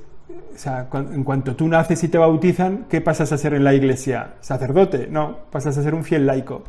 o 0.55 0.59
sea, 0.59 0.89
en 0.93 1.25
cuanto 1.25 1.57
tú 1.57 1.67
naces 1.67 2.05
y 2.05 2.09
te 2.09 2.19
bautizan, 2.19 2.87
¿qué 2.89 3.01
pasas 3.01 3.33
a 3.33 3.39
ser 3.39 3.55
en 3.55 3.65
la 3.65 3.75
iglesia? 3.75 4.35
¿Sacerdote? 4.41 5.09
No, 5.11 5.39
pasas 5.51 5.77
a 5.79 5.83
ser 5.83 5.95
un 5.95 6.05
fiel 6.05 6.27
laico 6.27 6.63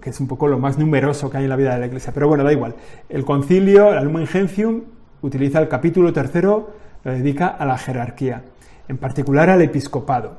que 0.00 0.10
es 0.10 0.20
un 0.20 0.28
poco 0.28 0.46
lo 0.46 0.58
más 0.58 0.78
numeroso 0.78 1.30
que 1.30 1.38
hay 1.38 1.44
en 1.44 1.50
la 1.50 1.56
vida 1.56 1.74
de 1.74 1.80
la 1.80 1.86
Iglesia. 1.86 2.12
Pero 2.14 2.28
bueno, 2.28 2.44
da 2.44 2.52
igual. 2.52 2.74
El 3.08 3.24
concilio, 3.24 3.92
el 3.92 4.04
Lumen 4.04 4.26
Gentium, 4.26 4.82
utiliza 5.22 5.60
el 5.60 5.68
capítulo 5.68 6.12
tercero, 6.12 6.70
lo 7.04 7.12
dedica 7.12 7.48
a 7.48 7.64
la 7.66 7.78
jerarquía, 7.78 8.42
en 8.88 8.98
particular 8.98 9.50
al 9.50 9.62
episcopado. 9.62 10.38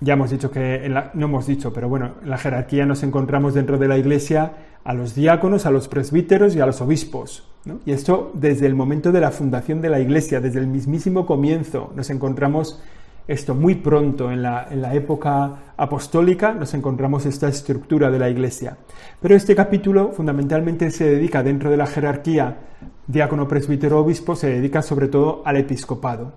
Ya 0.00 0.14
hemos 0.14 0.30
dicho 0.30 0.50
que, 0.50 0.92
no 1.14 1.26
hemos 1.26 1.46
dicho, 1.46 1.72
pero 1.72 1.88
bueno, 1.88 2.14
en 2.22 2.30
la 2.30 2.36
jerarquía 2.36 2.84
nos 2.86 3.02
encontramos 3.02 3.54
dentro 3.54 3.78
de 3.78 3.88
la 3.88 3.96
Iglesia 3.96 4.52
a 4.84 4.94
los 4.94 5.14
diáconos, 5.14 5.64
a 5.64 5.70
los 5.70 5.88
presbíteros 5.88 6.56
y 6.56 6.60
a 6.60 6.66
los 6.66 6.80
obispos. 6.80 7.48
Y 7.86 7.92
esto 7.92 8.32
desde 8.34 8.66
el 8.66 8.74
momento 8.74 9.12
de 9.12 9.20
la 9.20 9.30
fundación 9.30 9.80
de 9.80 9.90
la 9.90 10.00
Iglesia, 10.00 10.40
desde 10.40 10.58
el 10.58 10.66
mismísimo 10.66 11.24
comienzo, 11.24 11.92
nos 11.94 12.10
encontramos 12.10 12.82
esto 13.28 13.54
muy 13.54 13.76
pronto 13.76 14.30
en 14.32 14.42
la, 14.42 14.94
época 14.94 15.74
apostólica 15.76 16.52
nos 16.52 16.74
encontramos 16.74 17.24
esta 17.24 17.48
estructura 17.48 18.10
de 18.10 18.18
la 18.18 18.28
Iglesia. 18.28 18.76
Pero 19.20 19.36
este 19.36 19.54
capítulo 19.54 20.12
fundamentalmente 20.12 20.90
se 20.90 21.08
dedica 21.08 21.42
dentro 21.42 21.70
de 21.70 21.76
la 21.76 21.86
jerarquía 21.86 22.58
diácono, 23.06 23.46
presbítero, 23.46 24.00
obispo, 24.00 24.34
se 24.34 24.48
dedica 24.48 24.82
sobre 24.82 25.08
todo 25.08 25.42
al 25.44 25.56
episcopado. 25.56 26.32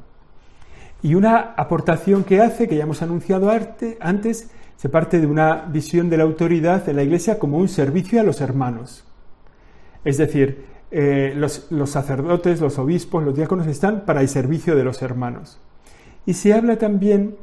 Y 1.02 1.16
una 1.16 1.54
aportación 1.58 2.24
que 2.24 2.42
hace, 2.42 2.68
que 2.68 2.76
ya 2.76 2.84
hemos 2.84 3.02
anunciado 3.02 3.52
antes, 4.00 4.52
se 4.76 4.90
parte 4.90 5.20
de 5.20 5.28
una 5.28 5.66
visión 5.66 6.10
de 6.10 6.18
la 6.18 6.24
autoridad 6.24 6.86
de 6.86 6.94
la 6.94 7.04
Iglesia 7.04 7.40
como 7.40 7.58
un 7.58 7.68
servicio 7.68 8.20
a 8.20 8.24
los 8.24 8.42
hermanos. 8.42 9.06
Es 10.04 10.18
decir, 10.18 10.66
eh, 10.92 11.34
los 11.36 11.90
sacerdotes, 11.90 12.62
los 12.62 12.78
obispos, 12.78 13.24
los 13.24 13.36
diáconos 13.36 13.68
están 13.68 14.06
para 14.06 14.22
el 14.22 14.30
servicio 14.30 14.76
de 14.76 14.84
los 14.84 15.02
hermanos. 15.02 15.60
Y 16.26 16.34
se 16.34 16.54
habla 16.54 16.78
también 16.78 17.36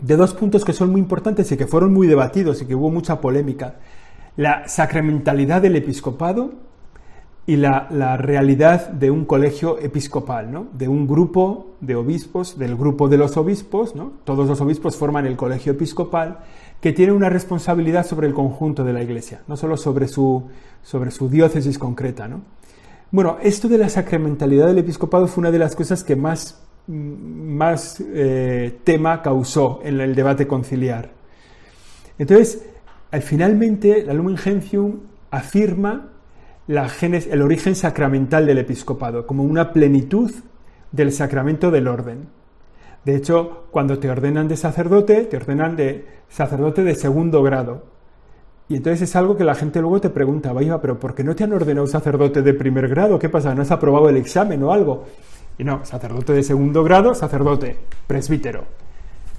de 0.00 0.16
dos 0.16 0.34
puntos 0.34 0.64
que 0.64 0.72
son 0.72 0.90
muy 0.90 1.00
importantes 1.00 1.50
y 1.52 1.56
que 1.56 1.66
fueron 1.66 1.92
muy 1.92 2.06
debatidos 2.06 2.60
y 2.62 2.66
que 2.66 2.74
hubo 2.74 2.90
mucha 2.90 3.20
polémica. 3.20 3.76
La 4.36 4.68
sacramentalidad 4.68 5.62
del 5.62 5.76
episcopado 5.76 6.52
y 7.44 7.56
la, 7.56 8.16
realidad 8.16 8.88
de 8.90 9.10
un 9.10 9.24
colegio 9.24 9.78
episcopal, 9.78 10.52
¿no? 10.52 10.68
de 10.72 10.88
un 10.88 11.08
grupo 11.08 11.74
de 11.80 11.96
obispos, 11.96 12.56
del 12.56 12.76
grupo 12.76 13.08
de 13.08 13.16
los 13.16 13.36
obispos, 13.36 13.96
¿no? 13.96 14.12
todos 14.24 14.48
los 14.48 14.60
obispos 14.60 14.96
forman 14.96 15.26
el 15.26 15.36
colegio 15.36 15.72
episcopal, 15.72 16.38
que 16.80 16.92
tiene 16.92 17.12
una 17.12 17.28
responsabilidad 17.28 18.06
sobre 18.06 18.28
el 18.28 18.34
conjunto 18.34 18.84
de 18.84 18.92
la 18.92 19.02
Iglesia, 19.02 19.42
no 19.48 19.56
solo 19.56 19.76
sobre 19.76 20.06
su, 20.06 20.44
sobre 20.82 21.10
su 21.10 21.28
diócesis 21.28 21.78
concreta. 21.78 22.28
¿no? 22.28 22.42
Bueno, 23.10 23.38
esto 23.42 23.68
de 23.68 23.78
la 23.78 23.88
sacramentalidad 23.88 24.68
del 24.68 24.78
episcopado 24.78 25.26
fue 25.26 25.42
una 25.42 25.50
de 25.50 25.58
las 25.58 25.74
cosas 25.74 26.04
que 26.04 26.16
más 26.16 26.62
más 26.86 28.00
eh, 28.00 28.78
tema 28.84 29.22
causó 29.22 29.80
en 29.84 30.00
el 30.00 30.14
debate 30.14 30.46
conciliar. 30.46 31.10
Entonces, 32.18 32.64
finalmente, 33.20 34.04
la 34.04 34.12
Lumen 34.12 34.36
Gentium 34.36 35.00
afirma 35.30 36.12
el 36.68 37.42
origen 37.42 37.74
sacramental 37.74 38.46
del 38.46 38.58
episcopado 38.58 39.26
como 39.26 39.42
una 39.42 39.72
plenitud 39.72 40.30
del 40.92 41.12
sacramento 41.12 41.70
del 41.70 41.88
orden. 41.88 42.28
De 43.04 43.16
hecho, 43.16 43.64
cuando 43.70 43.98
te 43.98 44.08
ordenan 44.08 44.46
de 44.46 44.56
sacerdote, 44.56 45.24
te 45.24 45.36
ordenan 45.36 45.74
de 45.74 46.06
sacerdote 46.28 46.84
de 46.84 46.94
segundo 46.94 47.42
grado. 47.42 47.84
Y 48.68 48.76
entonces 48.76 49.02
es 49.02 49.16
algo 49.16 49.36
que 49.36 49.44
la 49.44 49.54
gente 49.54 49.80
luego 49.80 50.00
te 50.00 50.08
pregunta, 50.08 50.52
vaya, 50.52 50.80
pero 50.80 50.98
¿por 50.98 51.14
qué 51.14 51.24
no 51.24 51.34
te 51.34 51.44
han 51.44 51.52
ordenado 51.52 51.86
sacerdote 51.86 52.42
de 52.42 52.54
primer 52.54 52.88
grado? 52.88 53.18
¿Qué 53.18 53.28
pasa? 53.28 53.54
¿No 53.54 53.62
has 53.62 53.70
aprobado 53.70 54.08
el 54.08 54.16
examen 54.16 54.62
o 54.62 54.72
algo? 54.72 55.04
No, 55.64 55.84
sacerdote 55.84 56.32
de 56.32 56.42
segundo 56.42 56.82
grado, 56.82 57.14
sacerdote, 57.14 57.76
presbítero. 58.06 58.64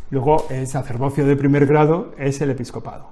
Luego 0.09 0.45
el 0.49 0.67
sacerdocio 0.67 1.25
de 1.25 1.35
primer 1.35 1.65
grado 1.65 2.13
es 2.17 2.39
el 2.39 2.51
episcopado. 2.51 3.09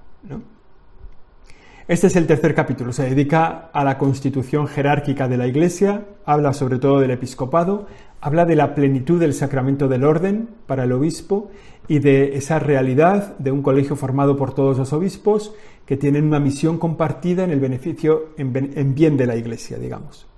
Este 1.88 2.08
es 2.08 2.16
el 2.16 2.28
tercer 2.28 2.56
capítulo, 2.56 2.94
se 2.94 3.10
dedica 3.10 3.70
a 3.74 3.84
la 3.84 3.98
constitución 3.98 4.68
jerárquica 4.68 5.28
de 5.28 5.36
la 5.36 5.48
Iglesia, 5.48 6.06
habla 6.26 6.54
sobre 6.54 6.80
todo 6.80 7.00
del 7.00 7.12
episcopado, 7.12 7.88
habla 8.22 8.46
de 8.46 8.56
la 8.56 8.76
plenitud 8.76 9.20
del 9.20 9.34
sacramento 9.34 9.90
del 9.90 10.06
orden 10.06 10.48
para 10.68 10.86
el 10.86 10.92
obispo 10.94 11.52
y 11.90 12.00
de 12.00 12.38
esa 12.38 12.60
realidad 12.60 13.38
de 13.40 13.52
un 13.52 13.62
colegio 13.62 13.98
formado 13.98 14.38
por 14.38 14.54
todos 14.54 14.78
los 14.78 14.94
obispos 14.94 15.54
que 15.86 15.98
tienen 15.98 16.26
una 16.26 16.40
misión 16.40 16.78
compartida 16.78 17.44
en 17.44 17.50
el 17.50 17.60
beneficio, 17.60 18.30
en 18.38 18.96
bien 18.96 19.18
de 19.18 19.26
la 19.26 19.36
Iglesia, 19.36 19.78
digamos. 19.78 20.31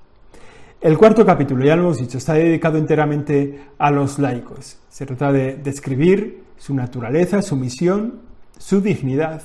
El 0.84 0.98
cuarto 0.98 1.25
capítulo, 1.25 1.63
ya 1.63 1.78
lo 1.78 1.84
hemos 1.84 1.98
dicho, 2.00 2.18
está 2.18 2.34
dedicado 2.34 2.78
enteramente 2.78 3.58
a 3.78 3.90
los 3.90 4.20
laicos. 4.20 4.80
Se 4.90 5.06
trata 5.06 5.32
de 5.32 5.56
describir 5.56 6.44
su 6.58 6.75
naturaleza, 6.75 7.42
su 7.42 7.56
misión, 7.56 8.20
su 8.58 8.82
dignidad. 8.82 9.44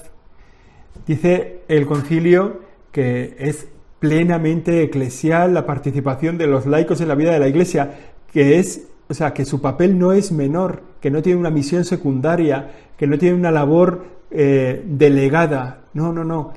Dice 1.07 1.61
el 1.69 1.87
concilio 1.87 2.63
que 2.91 3.37
es 3.39 3.69
plenamente 4.01 4.83
eclesial 4.83 5.55
la 5.55 5.65
participación 5.65 6.39
de 6.39 6.49
los 6.49 6.67
laicos 6.67 7.01
en 7.01 7.07
la 7.07 7.15
vida 7.15 7.31
de 7.31 7.39
la 7.39 7.47
Iglesia, 7.47 8.17
que 8.33 8.59
es, 8.59 8.89
o 9.09 9.15
sea, 9.15 9.33
que 9.33 9.45
su 9.45 9.61
papel 9.61 9.97
no 9.97 10.13
es 10.13 10.33
menor, 10.33 10.83
que 11.01 11.13
no 11.13 11.23
tiene 11.23 11.39
una 11.39 11.51
misión 11.51 11.85
secundaria, 11.85 12.73
que 12.97 13.07
no 13.07 13.17
tiene 13.17 13.37
una 13.37 13.53
labor 13.53 14.07
eh, 14.33 14.83
delegada. 14.85 15.85
No, 15.95 16.13
no, 16.13 16.25
no. 16.25 16.53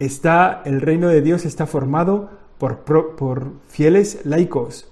Está, 0.00 0.62
el 0.64 0.80
reino 0.80 1.06
de 1.06 1.22
Dios 1.22 1.44
está 1.44 1.68
formado 1.68 2.42
por, 2.58 3.52
fieles 3.68 4.20
laicos 4.24 4.88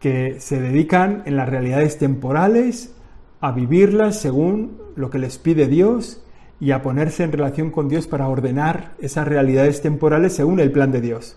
que 0.00 0.40
se 0.40 0.60
dedican 0.60 1.22
en 1.26 1.36
las 1.36 1.48
realidades 1.48 1.98
temporales 1.98 2.94
a 3.40 3.52
vivirlas 3.52 4.20
según 4.20 4.78
lo 4.96 5.10
que 5.10 5.18
les 5.18 5.38
pide 5.38 5.66
Dios 5.66 6.22
y 6.60 6.70
a 6.70 6.82
ponerse 6.82 7.24
en 7.24 7.32
relación 7.32 7.70
con 7.70 7.88
Dios 7.88 8.06
para 8.06 8.28
ordenar 8.28 8.92
esas 8.98 9.26
realidades 9.26 9.82
temporales 9.82 10.34
según 10.34 10.60
el 10.60 10.72
plan 10.72 10.92
de 10.92 11.00
Dios. 11.00 11.36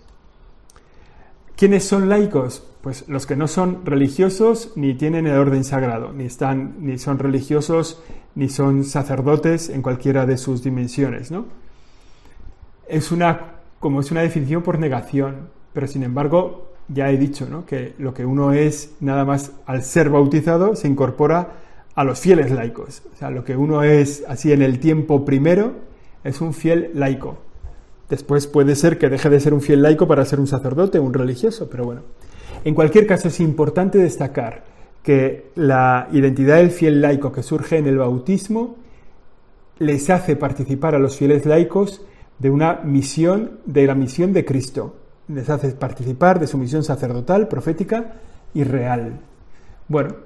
¿Quiénes 1.56 1.84
son 1.84 2.08
laicos? 2.08 2.62
Pues 2.82 3.08
los 3.08 3.26
que 3.26 3.34
no 3.34 3.48
son 3.48 3.84
religiosos 3.84 4.72
ni 4.76 4.94
tienen 4.94 5.26
el 5.26 5.36
orden 5.36 5.64
sagrado, 5.64 6.12
ni 6.12 6.24
están 6.24 6.76
ni 6.78 6.98
son 6.98 7.18
religiosos 7.18 8.02
ni 8.36 8.48
son 8.48 8.84
sacerdotes 8.84 9.68
en 9.68 9.82
cualquiera 9.82 10.24
de 10.24 10.38
sus 10.38 10.62
dimensiones, 10.62 11.32
¿no? 11.32 11.46
Es 12.86 13.10
una 13.10 13.57
como 13.80 14.00
es 14.00 14.10
una 14.10 14.22
definición 14.22 14.62
por 14.62 14.78
negación, 14.78 15.48
pero 15.72 15.86
sin 15.86 16.02
embargo 16.02 16.72
ya 16.88 17.10
he 17.10 17.16
dicho, 17.16 17.46
¿no? 17.48 17.66
que 17.66 17.94
lo 17.98 18.14
que 18.14 18.24
uno 18.24 18.52
es 18.52 18.94
nada 19.00 19.24
más 19.24 19.52
al 19.66 19.82
ser 19.82 20.10
bautizado 20.10 20.74
se 20.74 20.88
incorpora 20.88 21.52
a 21.94 22.04
los 22.04 22.20
fieles 22.20 22.50
laicos. 22.50 23.02
O 23.12 23.16
sea, 23.16 23.30
lo 23.30 23.44
que 23.44 23.56
uno 23.56 23.82
es 23.82 24.24
así 24.28 24.52
en 24.52 24.62
el 24.62 24.78
tiempo 24.78 25.24
primero 25.24 25.72
es 26.24 26.40
un 26.40 26.54
fiel 26.54 26.90
laico. 26.94 27.38
Después 28.08 28.46
puede 28.46 28.74
ser 28.74 28.98
que 28.98 29.08
deje 29.08 29.28
de 29.28 29.40
ser 29.40 29.52
un 29.52 29.60
fiel 29.60 29.82
laico 29.82 30.08
para 30.08 30.24
ser 30.24 30.40
un 30.40 30.46
sacerdote, 30.46 30.98
un 30.98 31.12
religioso, 31.12 31.68
pero 31.68 31.84
bueno. 31.84 32.02
En 32.64 32.74
cualquier 32.74 33.06
caso 33.06 33.28
es 33.28 33.40
importante 33.40 33.98
destacar 33.98 34.64
que 35.02 35.50
la 35.54 36.08
identidad 36.12 36.56
del 36.56 36.70
fiel 36.70 37.00
laico 37.00 37.32
que 37.32 37.42
surge 37.42 37.78
en 37.78 37.86
el 37.86 37.98
bautismo 37.98 38.76
les 39.78 40.10
hace 40.10 40.36
participar 40.36 40.94
a 40.94 40.98
los 40.98 41.16
fieles 41.16 41.46
laicos 41.46 42.02
de 42.38 42.50
una 42.50 42.80
misión, 42.84 43.60
de 43.66 43.86
la 43.86 43.94
misión 43.94 44.32
de 44.32 44.44
Cristo. 44.44 44.96
Les 45.28 45.48
hace 45.50 45.70
participar 45.72 46.38
de 46.38 46.46
su 46.46 46.56
misión 46.58 46.84
sacerdotal, 46.84 47.48
profética 47.48 48.14
y 48.54 48.64
real. 48.64 49.20
Bueno, 49.88 50.16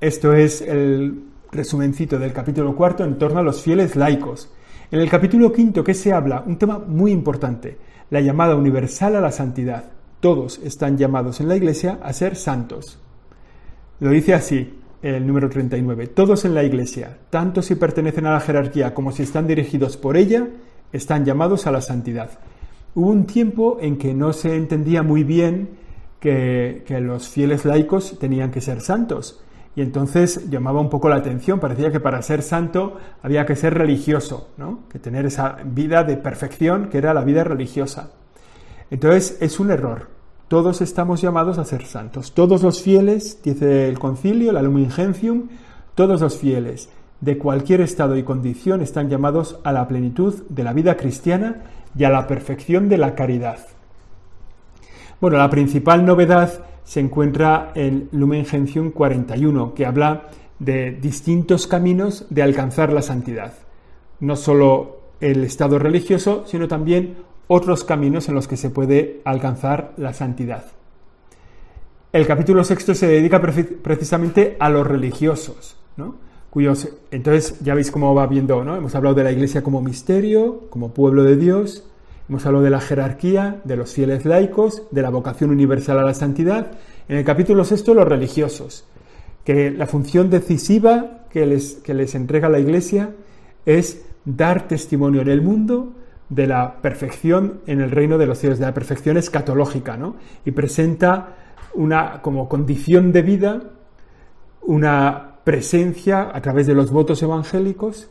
esto 0.00 0.32
es 0.34 0.60
el 0.62 1.24
resumencito 1.50 2.18
del 2.18 2.32
capítulo 2.32 2.74
cuarto 2.74 3.04
en 3.04 3.18
torno 3.18 3.40
a 3.40 3.42
los 3.42 3.62
fieles 3.62 3.96
laicos. 3.96 4.50
En 4.90 5.00
el 5.00 5.08
capítulo 5.08 5.52
quinto, 5.52 5.82
¿qué 5.82 5.94
se 5.94 6.12
habla? 6.12 6.42
Un 6.46 6.58
tema 6.58 6.78
muy 6.78 7.12
importante, 7.12 7.78
la 8.10 8.20
llamada 8.20 8.56
universal 8.56 9.16
a 9.16 9.20
la 9.20 9.32
santidad. 9.32 9.84
Todos 10.20 10.60
están 10.62 10.98
llamados 10.98 11.40
en 11.40 11.48
la 11.48 11.56
Iglesia 11.56 11.98
a 12.02 12.12
ser 12.12 12.36
santos. 12.36 12.98
Lo 14.00 14.10
dice 14.10 14.34
así 14.34 14.74
el 15.02 15.26
número 15.26 15.48
39. 15.48 16.08
Todos 16.08 16.44
en 16.44 16.54
la 16.54 16.62
Iglesia, 16.62 17.18
tanto 17.30 17.62
si 17.62 17.74
pertenecen 17.74 18.26
a 18.26 18.32
la 18.32 18.40
jerarquía 18.40 18.94
como 18.94 19.12
si 19.12 19.22
están 19.22 19.46
dirigidos 19.46 19.96
por 19.96 20.16
ella, 20.16 20.46
están 20.92 21.24
llamados 21.24 21.66
a 21.66 21.72
la 21.72 21.80
santidad. 21.80 22.30
Hubo 22.94 23.08
un 23.08 23.26
tiempo 23.26 23.78
en 23.80 23.96
que 23.96 24.14
no 24.14 24.32
se 24.32 24.54
entendía 24.56 25.02
muy 25.02 25.24
bien 25.24 25.70
que, 26.20 26.84
los 27.00 27.28
fieles 27.28 27.64
laicos 27.64 28.18
tenían 28.18 28.50
que 28.50 28.60
ser 28.60 28.80
santos 28.80 29.40
y 29.74 29.80
entonces 29.80 30.50
llamaba 30.50 30.80
un 30.80 30.90
poco 30.90 31.08
la 31.08 31.16
atención, 31.16 31.58
parecía 31.58 31.90
que 31.90 32.00
para 32.00 32.20
ser 32.20 32.42
santo 32.42 32.98
había 33.22 33.46
que 33.46 33.56
ser 33.56 33.74
religioso, 33.74 34.50
¿no? 34.58 34.80
que 34.90 34.98
tener 34.98 35.24
esa 35.24 35.56
vida 35.64 36.04
de 36.04 36.18
perfección 36.18 36.90
que 36.90 36.98
era 36.98 37.14
la 37.14 37.24
vida 37.24 37.42
religiosa. 37.42 38.10
Entonces 38.90 39.38
es 39.40 39.58
un 39.58 39.70
error. 39.70 40.08
Todos 40.48 40.82
estamos 40.82 41.22
llamados 41.22 41.56
a 41.56 41.64
ser 41.64 41.86
santos. 41.86 42.32
Todos 42.34 42.62
los 42.62 42.82
fieles, 42.82 43.42
dice 43.42 43.88
el 43.88 43.98
concilio, 43.98 44.52
la 44.52 44.60
Lumen 44.60 44.90
Gentium, 44.90 45.48
todos 45.94 46.20
los 46.20 46.36
fieles 46.36 46.90
de 47.22 47.38
cualquier 47.38 47.80
estado 47.80 48.16
y 48.16 48.24
condición 48.24 48.82
están 48.82 49.08
llamados 49.08 49.58
a 49.62 49.72
la 49.72 49.86
plenitud 49.88 50.42
de 50.48 50.64
la 50.64 50.72
vida 50.72 50.96
cristiana 50.96 51.62
y 51.96 52.04
a 52.04 52.10
la 52.10 52.26
perfección 52.26 52.88
de 52.88 52.98
la 52.98 53.14
caridad. 53.14 53.58
Bueno, 55.20 55.38
la 55.38 55.48
principal 55.48 56.04
novedad 56.04 56.64
se 56.82 56.98
encuentra 56.98 57.70
en 57.76 58.08
Lumen 58.10 58.44
Gentium 58.44 58.90
41, 58.90 59.72
que 59.72 59.86
habla 59.86 60.30
de 60.58 60.90
distintos 60.90 61.68
caminos 61.68 62.26
de 62.28 62.42
alcanzar 62.42 62.92
la 62.92 63.02
santidad. 63.02 63.54
No 64.18 64.34
solo 64.34 65.00
el 65.20 65.44
estado 65.44 65.78
religioso, 65.78 66.42
sino 66.46 66.66
también 66.66 67.18
otros 67.46 67.84
caminos 67.84 68.28
en 68.28 68.34
los 68.34 68.48
que 68.48 68.56
se 68.56 68.70
puede 68.70 69.20
alcanzar 69.24 69.92
la 69.96 70.12
santidad. 70.12 70.64
El 72.12 72.26
capítulo 72.26 72.64
sexto 72.64 72.94
se 72.96 73.06
dedica 73.06 73.40
precisamente 73.40 74.56
a 74.58 74.68
los 74.68 74.84
religiosos, 74.84 75.76
¿no? 75.96 76.31
Cuyos 76.52 76.88
entonces 77.10 77.58
ya 77.60 77.74
veis 77.74 77.90
cómo 77.90 78.14
va 78.14 78.26
viendo, 78.26 78.62
¿no? 78.62 78.76
Hemos 78.76 78.94
hablado 78.94 79.16
de 79.16 79.24
la 79.24 79.32
Iglesia 79.32 79.62
como 79.62 79.80
misterio, 79.80 80.68
como 80.70 80.92
pueblo 80.92 81.24
de 81.24 81.36
Dios, 81.36 81.84
Hemos 82.28 82.46
hablado 82.46 82.64
de 82.64 82.70
la 82.70 82.80
jerarquía, 82.80 83.60
de 83.64 83.76
los 83.76 83.92
fieles 83.92 84.24
laicos, 84.24 84.84
de 84.90 85.02
la 85.02 85.10
vocación 85.10 85.50
universal 85.50 85.98
a 85.98 86.02
la 86.02 86.14
santidad. 86.14 86.70
En 87.08 87.16
el 87.16 87.24
capítulo 87.24 87.64
sexto, 87.64 87.94
los 87.94 88.08
religiosos, 88.08 88.86
que 89.44 89.70
la 89.70 89.86
función 89.86 90.30
decisiva 90.30 91.26
que 91.30 91.44
les, 91.46 91.74
que 91.74 91.94
les 91.94 92.14
entrega 92.14 92.48
la 92.48 92.60
Iglesia 92.60 93.10
es 93.66 94.06
dar 94.24 94.68
testimonio 94.68 95.20
en 95.20 95.28
el 95.28 95.42
mundo 95.42 95.92
de 96.28 96.46
la 96.46 96.80
perfección 96.80 97.60
en 97.66 97.80
el 97.80 97.90
reino 97.90 98.18
de 98.18 98.26
los 98.26 98.38
cielos, 98.38 98.58
de 98.58 98.66
la 98.66 98.72
perfección 98.72 99.16
escatológica, 99.16 99.96
¿no? 99.96 100.16
Y 100.46 100.52
presenta 100.52 101.36
una 101.74 102.22
como 102.22 102.48
condición 102.48 103.12
de 103.12 103.22
vida 103.22 103.62
una 104.62 105.31
presencia 105.44 106.30
a 106.32 106.40
través 106.40 106.66
de 106.66 106.74
los 106.74 106.90
votos 106.90 107.22
evangélicos, 107.22 108.08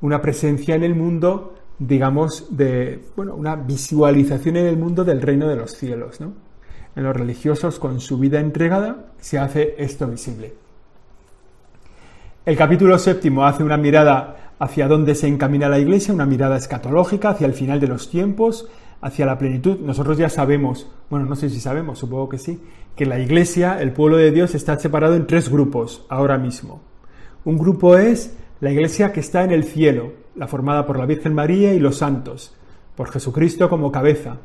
una 0.00 0.20
presencia 0.20 0.74
en 0.74 0.84
el 0.84 0.94
mundo 0.94 1.54
digamos, 1.86 2.56
de 2.56 3.02
bueno, 3.16 3.34
una 3.34 3.56
visualización 3.56 4.56
en 4.56 4.66
el 4.66 4.76
mundo 4.76 5.04
del 5.04 5.20
reino 5.20 5.48
de 5.48 5.56
los 5.56 5.72
cielos. 5.72 6.20
¿no? 6.20 6.32
En 6.94 7.04
los 7.04 7.16
religiosos, 7.16 7.78
con 7.78 8.00
su 8.00 8.18
vida 8.18 8.40
entregada, 8.40 9.06
se 9.18 9.38
hace 9.38 9.74
esto 9.78 10.06
visible. 10.06 10.54
El 12.44 12.56
capítulo 12.56 12.98
séptimo 12.98 13.44
hace 13.46 13.62
una 13.62 13.76
mirada 13.76 14.52
hacia 14.58 14.88
dónde 14.88 15.14
se 15.14 15.28
encamina 15.28 15.68
la 15.68 15.78
Iglesia, 15.78 16.14
una 16.14 16.26
mirada 16.26 16.56
escatológica 16.56 17.30
hacia 17.30 17.46
el 17.46 17.54
final 17.54 17.80
de 17.80 17.88
los 17.88 18.10
tiempos, 18.10 18.68
hacia 19.02 19.26
la 19.26 19.36
plenitud. 19.36 19.78
Nosotros 19.80 20.16
ya 20.16 20.30
sabemos, 20.30 20.90
bueno, 21.10 21.26
no 21.26 21.36
sé 21.36 21.50
si 21.50 21.60
sabemos, 21.60 21.98
supongo 21.98 22.30
que 22.30 22.38
sí, 22.38 22.60
que 22.96 23.04
la 23.04 23.18
Iglesia, 23.18 23.82
el 23.82 23.92
pueblo 23.92 24.16
de 24.16 24.30
Dios, 24.30 24.54
está 24.54 24.78
separado 24.78 25.14
en 25.14 25.26
tres 25.26 25.50
grupos 25.50 26.06
ahora 26.08 26.38
mismo. 26.38 26.80
Un 27.44 27.58
grupo 27.58 27.98
es 27.98 28.34
la 28.60 28.70
Iglesia 28.70 29.12
que 29.12 29.20
está 29.20 29.44
en 29.44 29.50
el 29.50 29.64
cielo, 29.64 30.12
la 30.34 30.48
formada 30.48 30.86
por 30.86 30.98
la 30.98 31.06
Virgen 31.06 31.34
María 31.34 31.74
y 31.74 31.80
los 31.80 31.98
santos, 31.98 32.54
por 32.96 33.10
Jesucristo 33.10 33.68
como 33.68 33.92
cabeza. 33.92 34.38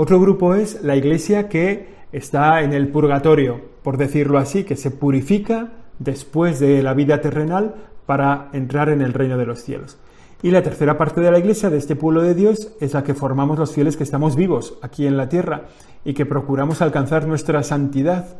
Otro 0.00 0.20
grupo 0.20 0.54
es 0.54 0.82
la 0.84 0.94
iglesia 0.94 1.48
que 1.48 1.88
está 2.12 2.62
en 2.62 2.72
el 2.72 2.86
purgatorio, 2.86 3.60
por 3.82 3.96
decirlo 3.96 4.38
así, 4.38 4.62
que 4.62 4.76
se 4.76 4.92
purifica 4.92 5.72
después 5.98 6.60
de 6.60 6.84
la 6.84 6.94
vida 6.94 7.20
terrenal 7.20 7.74
para 8.06 8.48
entrar 8.52 8.90
en 8.90 9.02
el 9.02 9.12
reino 9.12 9.36
de 9.36 9.46
los 9.46 9.60
cielos. 9.60 9.98
Y 10.40 10.52
la 10.52 10.62
tercera 10.62 10.96
parte 10.96 11.20
de 11.20 11.32
la 11.32 11.40
iglesia, 11.40 11.68
de 11.68 11.78
este 11.78 11.96
pueblo 11.96 12.22
de 12.22 12.34
Dios, 12.34 12.70
es 12.80 12.94
la 12.94 13.02
que 13.02 13.14
formamos 13.14 13.58
los 13.58 13.72
fieles 13.72 13.96
que 13.96 14.04
estamos 14.04 14.36
vivos 14.36 14.78
aquí 14.82 15.04
en 15.04 15.16
la 15.16 15.28
tierra 15.28 15.64
y 16.04 16.14
que 16.14 16.26
procuramos 16.26 16.80
alcanzar 16.80 17.26
nuestra 17.26 17.64
santidad 17.64 18.38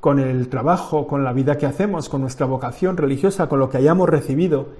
con 0.00 0.20
el 0.20 0.48
trabajo, 0.48 1.06
con 1.06 1.24
la 1.24 1.34
vida 1.34 1.58
que 1.58 1.66
hacemos, 1.66 2.08
con 2.08 2.22
nuestra 2.22 2.46
vocación 2.46 2.96
religiosa, 2.96 3.46
con 3.46 3.58
lo 3.58 3.68
que 3.68 3.76
hayamos 3.76 4.08
recibido. 4.08 4.70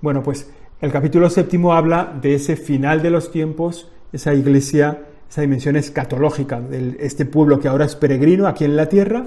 Bueno, 0.00 0.24
pues 0.24 0.50
el 0.80 0.90
capítulo 0.90 1.30
séptimo 1.30 1.74
habla 1.74 2.12
de 2.20 2.34
ese 2.34 2.56
final 2.56 3.00
de 3.00 3.10
los 3.10 3.30
tiempos, 3.30 3.88
esa 4.12 4.34
iglesia, 4.34 5.04
esa 5.30 5.42
dimensión 5.42 5.76
escatológica 5.76 6.60
de 6.60 6.96
este 6.98 7.24
pueblo 7.24 7.60
que 7.60 7.68
ahora 7.68 7.84
es 7.84 7.94
peregrino 7.94 8.48
aquí 8.48 8.64
en 8.64 8.74
la 8.74 8.88
tierra, 8.88 9.26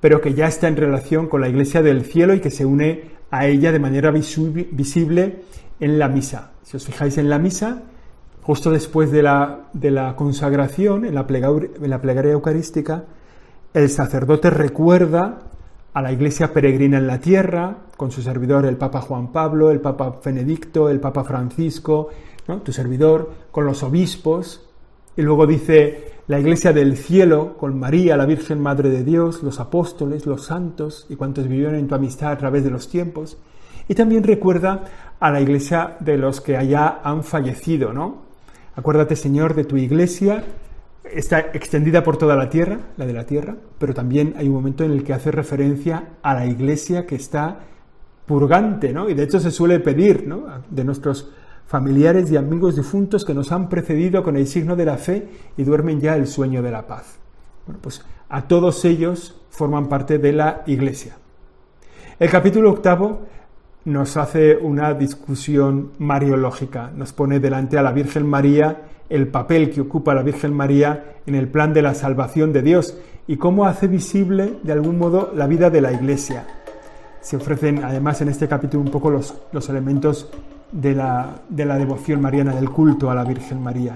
pero 0.00 0.20
que 0.20 0.34
ya 0.34 0.48
está 0.48 0.68
en 0.68 0.76
relación 0.76 1.28
con 1.28 1.40
la 1.40 1.48
iglesia 1.48 1.80
del 1.80 2.04
cielo 2.04 2.34
y 2.34 2.40
que 2.40 2.50
se 2.50 2.66
une 2.66 3.14
a 3.30 3.46
ella 3.46 3.72
de 3.72 3.78
manera 3.78 4.10
visible 4.10 5.40
en 5.80 5.98
la 5.98 6.08
misa. 6.08 6.52
Si 6.62 6.76
os 6.76 6.84
fijáis 6.84 7.18
en 7.18 7.28
la 7.28 7.38
misa, 7.38 7.82
justo 8.42 8.70
después 8.70 9.10
de 9.10 9.22
la, 9.22 9.68
de 9.72 9.90
la 9.90 10.16
consagración, 10.16 11.04
en 11.04 11.14
la, 11.14 11.26
en 11.28 11.90
la 11.90 12.00
plegaria 12.00 12.32
eucarística, 12.32 13.04
el 13.72 13.88
sacerdote 13.88 14.50
recuerda 14.50 15.40
a 15.92 16.02
la 16.02 16.12
iglesia 16.12 16.52
peregrina 16.52 16.98
en 16.98 17.06
la 17.06 17.20
tierra, 17.20 17.76
con 17.96 18.10
su 18.10 18.22
servidor 18.22 18.66
el 18.66 18.76
Papa 18.76 19.00
Juan 19.00 19.32
Pablo, 19.32 19.70
el 19.70 19.80
Papa 19.80 20.20
Benedicto, 20.24 20.88
el 20.88 21.00
Papa 21.00 21.24
Francisco, 21.24 22.08
tu 22.62 22.72
servidor, 22.72 23.30
con 23.50 23.64
los 23.64 23.82
obispos, 23.82 24.68
y 25.16 25.22
luego 25.22 25.46
dice 25.46 26.12
la 26.26 26.40
iglesia 26.40 26.72
del 26.72 26.96
cielo, 26.96 27.56
con 27.56 27.78
María, 27.78 28.16
la 28.16 28.26
Virgen 28.26 28.60
Madre 28.60 28.90
de 28.90 29.04
Dios, 29.04 29.42
los 29.42 29.60
apóstoles, 29.60 30.26
los 30.26 30.44
santos 30.44 31.06
y 31.08 31.16
cuantos 31.16 31.46
vivieron 31.46 31.76
en 31.76 31.86
tu 31.86 31.94
amistad 31.94 32.32
a 32.32 32.38
través 32.38 32.64
de 32.64 32.70
los 32.70 32.88
tiempos. 32.88 33.36
Y 33.88 33.94
también 33.94 34.24
recuerda 34.24 34.84
a 35.20 35.30
la 35.30 35.40
iglesia 35.40 35.96
de 36.00 36.16
los 36.16 36.40
que 36.40 36.56
allá 36.56 37.00
han 37.02 37.24
fallecido, 37.24 37.92
¿no? 37.92 38.24
Acuérdate, 38.76 39.16
Señor, 39.16 39.54
de 39.54 39.64
tu 39.64 39.76
iglesia 39.76 40.44
está 41.04 41.38
extendida 41.38 42.02
por 42.02 42.16
toda 42.16 42.34
la 42.34 42.48
tierra, 42.48 42.78
la 42.96 43.06
de 43.06 43.12
la 43.12 43.24
tierra, 43.24 43.56
pero 43.78 43.94
también 43.94 44.34
hay 44.36 44.48
un 44.48 44.54
momento 44.54 44.84
en 44.84 44.90
el 44.90 45.04
que 45.04 45.12
hace 45.12 45.30
referencia 45.30 46.10
a 46.22 46.34
la 46.34 46.46
iglesia 46.46 47.06
que 47.06 47.14
está 47.14 47.58
purgante, 48.26 48.92
¿no? 48.92 49.08
Y 49.08 49.14
de 49.14 49.22
hecho 49.22 49.38
se 49.38 49.50
suele 49.50 49.80
pedir, 49.80 50.26
¿no? 50.26 50.44
De 50.68 50.82
nuestros 50.82 51.30
familiares 51.66 52.30
y 52.30 52.36
amigos 52.36 52.76
difuntos 52.76 53.24
que 53.24 53.34
nos 53.34 53.52
han 53.52 53.68
precedido 53.68 54.22
con 54.22 54.36
el 54.36 54.46
signo 54.46 54.76
de 54.76 54.84
la 54.84 54.96
fe 54.96 55.28
y 55.56 55.64
duermen 55.64 56.00
ya 56.00 56.16
el 56.16 56.26
sueño 56.26 56.62
de 56.62 56.70
la 56.70 56.86
paz. 56.86 57.18
Bueno, 57.66 57.80
pues 57.82 58.04
a 58.28 58.48
todos 58.48 58.84
ellos 58.84 59.40
forman 59.50 59.88
parte 59.88 60.18
de 60.18 60.32
la 60.32 60.62
iglesia. 60.66 61.16
El 62.18 62.30
capítulo 62.30 62.70
octavo 62.70 63.22
nos 63.84 64.16
hace 64.16 64.56
una 64.56 64.94
discusión 64.94 65.90
mariológica, 65.98 66.90
nos 66.96 67.12
pone 67.12 67.38
delante 67.38 67.76
a 67.78 67.82
la 67.82 67.92
Virgen 67.92 68.26
María 68.26 68.82
el 69.10 69.28
papel 69.28 69.70
que 69.70 69.82
ocupa 69.82 70.14
la 70.14 70.22
Virgen 70.22 70.54
María 70.54 71.16
en 71.26 71.34
el 71.34 71.48
plan 71.48 71.74
de 71.74 71.82
la 71.82 71.94
salvación 71.94 72.52
de 72.52 72.62
Dios 72.62 72.96
y 73.26 73.36
cómo 73.36 73.66
hace 73.66 73.86
visible 73.86 74.54
de 74.62 74.72
algún 74.72 74.98
modo 74.98 75.32
la 75.34 75.46
vida 75.46 75.70
de 75.70 75.80
la 75.80 75.92
Iglesia. 75.92 76.46
Se 77.20 77.36
ofrecen 77.36 77.84
además 77.84 78.20
en 78.22 78.28
este 78.28 78.48
capítulo 78.48 78.82
un 78.82 78.90
poco 78.90 79.10
los, 79.10 79.34
los 79.52 79.68
elementos 79.68 80.30
de 80.72 80.94
la, 80.94 81.42
de 81.48 81.64
la, 81.64 81.76
devoción 81.76 82.20
mariana, 82.20 82.54
del 82.54 82.70
culto 82.70 83.10
a 83.10 83.14
la 83.14 83.24
Virgen 83.24 83.62
María. 83.62 83.94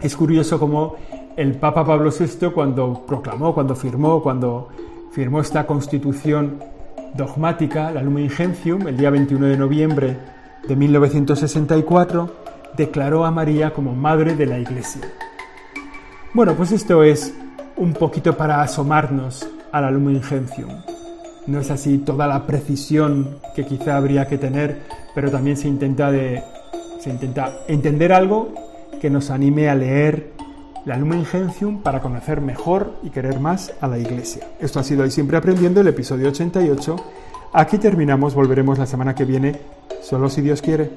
Es 0.00 0.16
curioso 0.16 0.58
cómo 0.58 0.96
el 1.36 1.54
Papa 1.56 1.84
Pablo 1.84 2.10
VI 2.10 2.50
cuando 2.50 3.04
proclamó, 3.06 3.54
cuando 3.54 3.74
firmó, 3.74 4.22
cuando 4.22 4.68
firmó 5.12 5.40
esta 5.40 5.66
constitución 5.66 6.58
dogmática, 7.14 7.90
la 7.90 8.02
Lumen 8.02 8.30
Gentium, 8.30 8.86
el 8.88 8.96
día 8.96 9.10
21 9.10 9.46
de 9.46 9.56
noviembre 9.56 10.16
de 10.66 10.76
1964, 10.76 12.30
declaró 12.76 13.24
a 13.24 13.30
María 13.30 13.72
como 13.72 13.94
madre 13.94 14.34
de 14.34 14.46
la 14.46 14.58
Iglesia. 14.58 15.02
Bueno, 16.34 16.54
pues 16.54 16.72
esto 16.72 17.02
es 17.02 17.34
un 17.76 17.92
poquito 17.94 18.36
para 18.36 18.62
asomarnos 18.62 19.48
a 19.72 19.80
la 19.80 19.90
Lumen 19.90 20.22
Gentium. 20.22 20.70
No 21.46 21.60
es 21.60 21.70
así 21.70 21.98
toda 21.98 22.26
la 22.26 22.46
precisión 22.46 23.38
que 23.54 23.64
quizá 23.64 23.96
habría 23.96 24.26
que 24.26 24.38
tener, 24.38 24.82
pero 25.14 25.30
también 25.30 25.56
se 25.56 25.68
intenta, 25.68 26.10
de, 26.10 26.42
se 27.00 27.10
intenta 27.10 27.60
entender 27.66 28.12
algo 28.12 28.52
que 29.00 29.10
nos 29.10 29.30
anime 29.30 29.68
a 29.68 29.74
leer 29.74 30.32
la 30.84 30.96
Lumen 30.96 31.24
Gentium 31.24 31.82
para 31.82 32.00
conocer 32.00 32.40
mejor 32.40 32.94
y 33.02 33.10
querer 33.10 33.40
más 33.40 33.72
a 33.80 33.88
la 33.88 33.98
Iglesia. 33.98 34.46
Esto 34.60 34.80
ha 34.80 34.84
sido 34.84 35.02
hoy 35.02 35.10
siempre 35.10 35.36
aprendiendo 35.36 35.80
el 35.80 35.88
episodio 35.88 36.28
88. 36.28 36.96
Aquí 37.52 37.78
terminamos, 37.78 38.34
volveremos 38.34 38.78
la 38.78 38.86
semana 38.86 39.14
que 39.14 39.24
viene, 39.24 39.60
solo 40.02 40.28
si 40.28 40.40
Dios 40.40 40.62
quiere. 40.62 40.90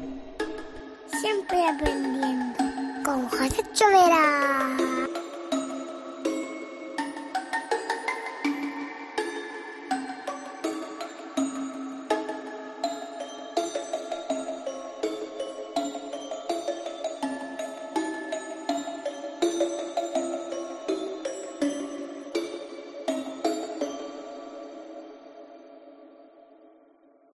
Siempre 1.21 1.67
aprendiendo 1.67 2.00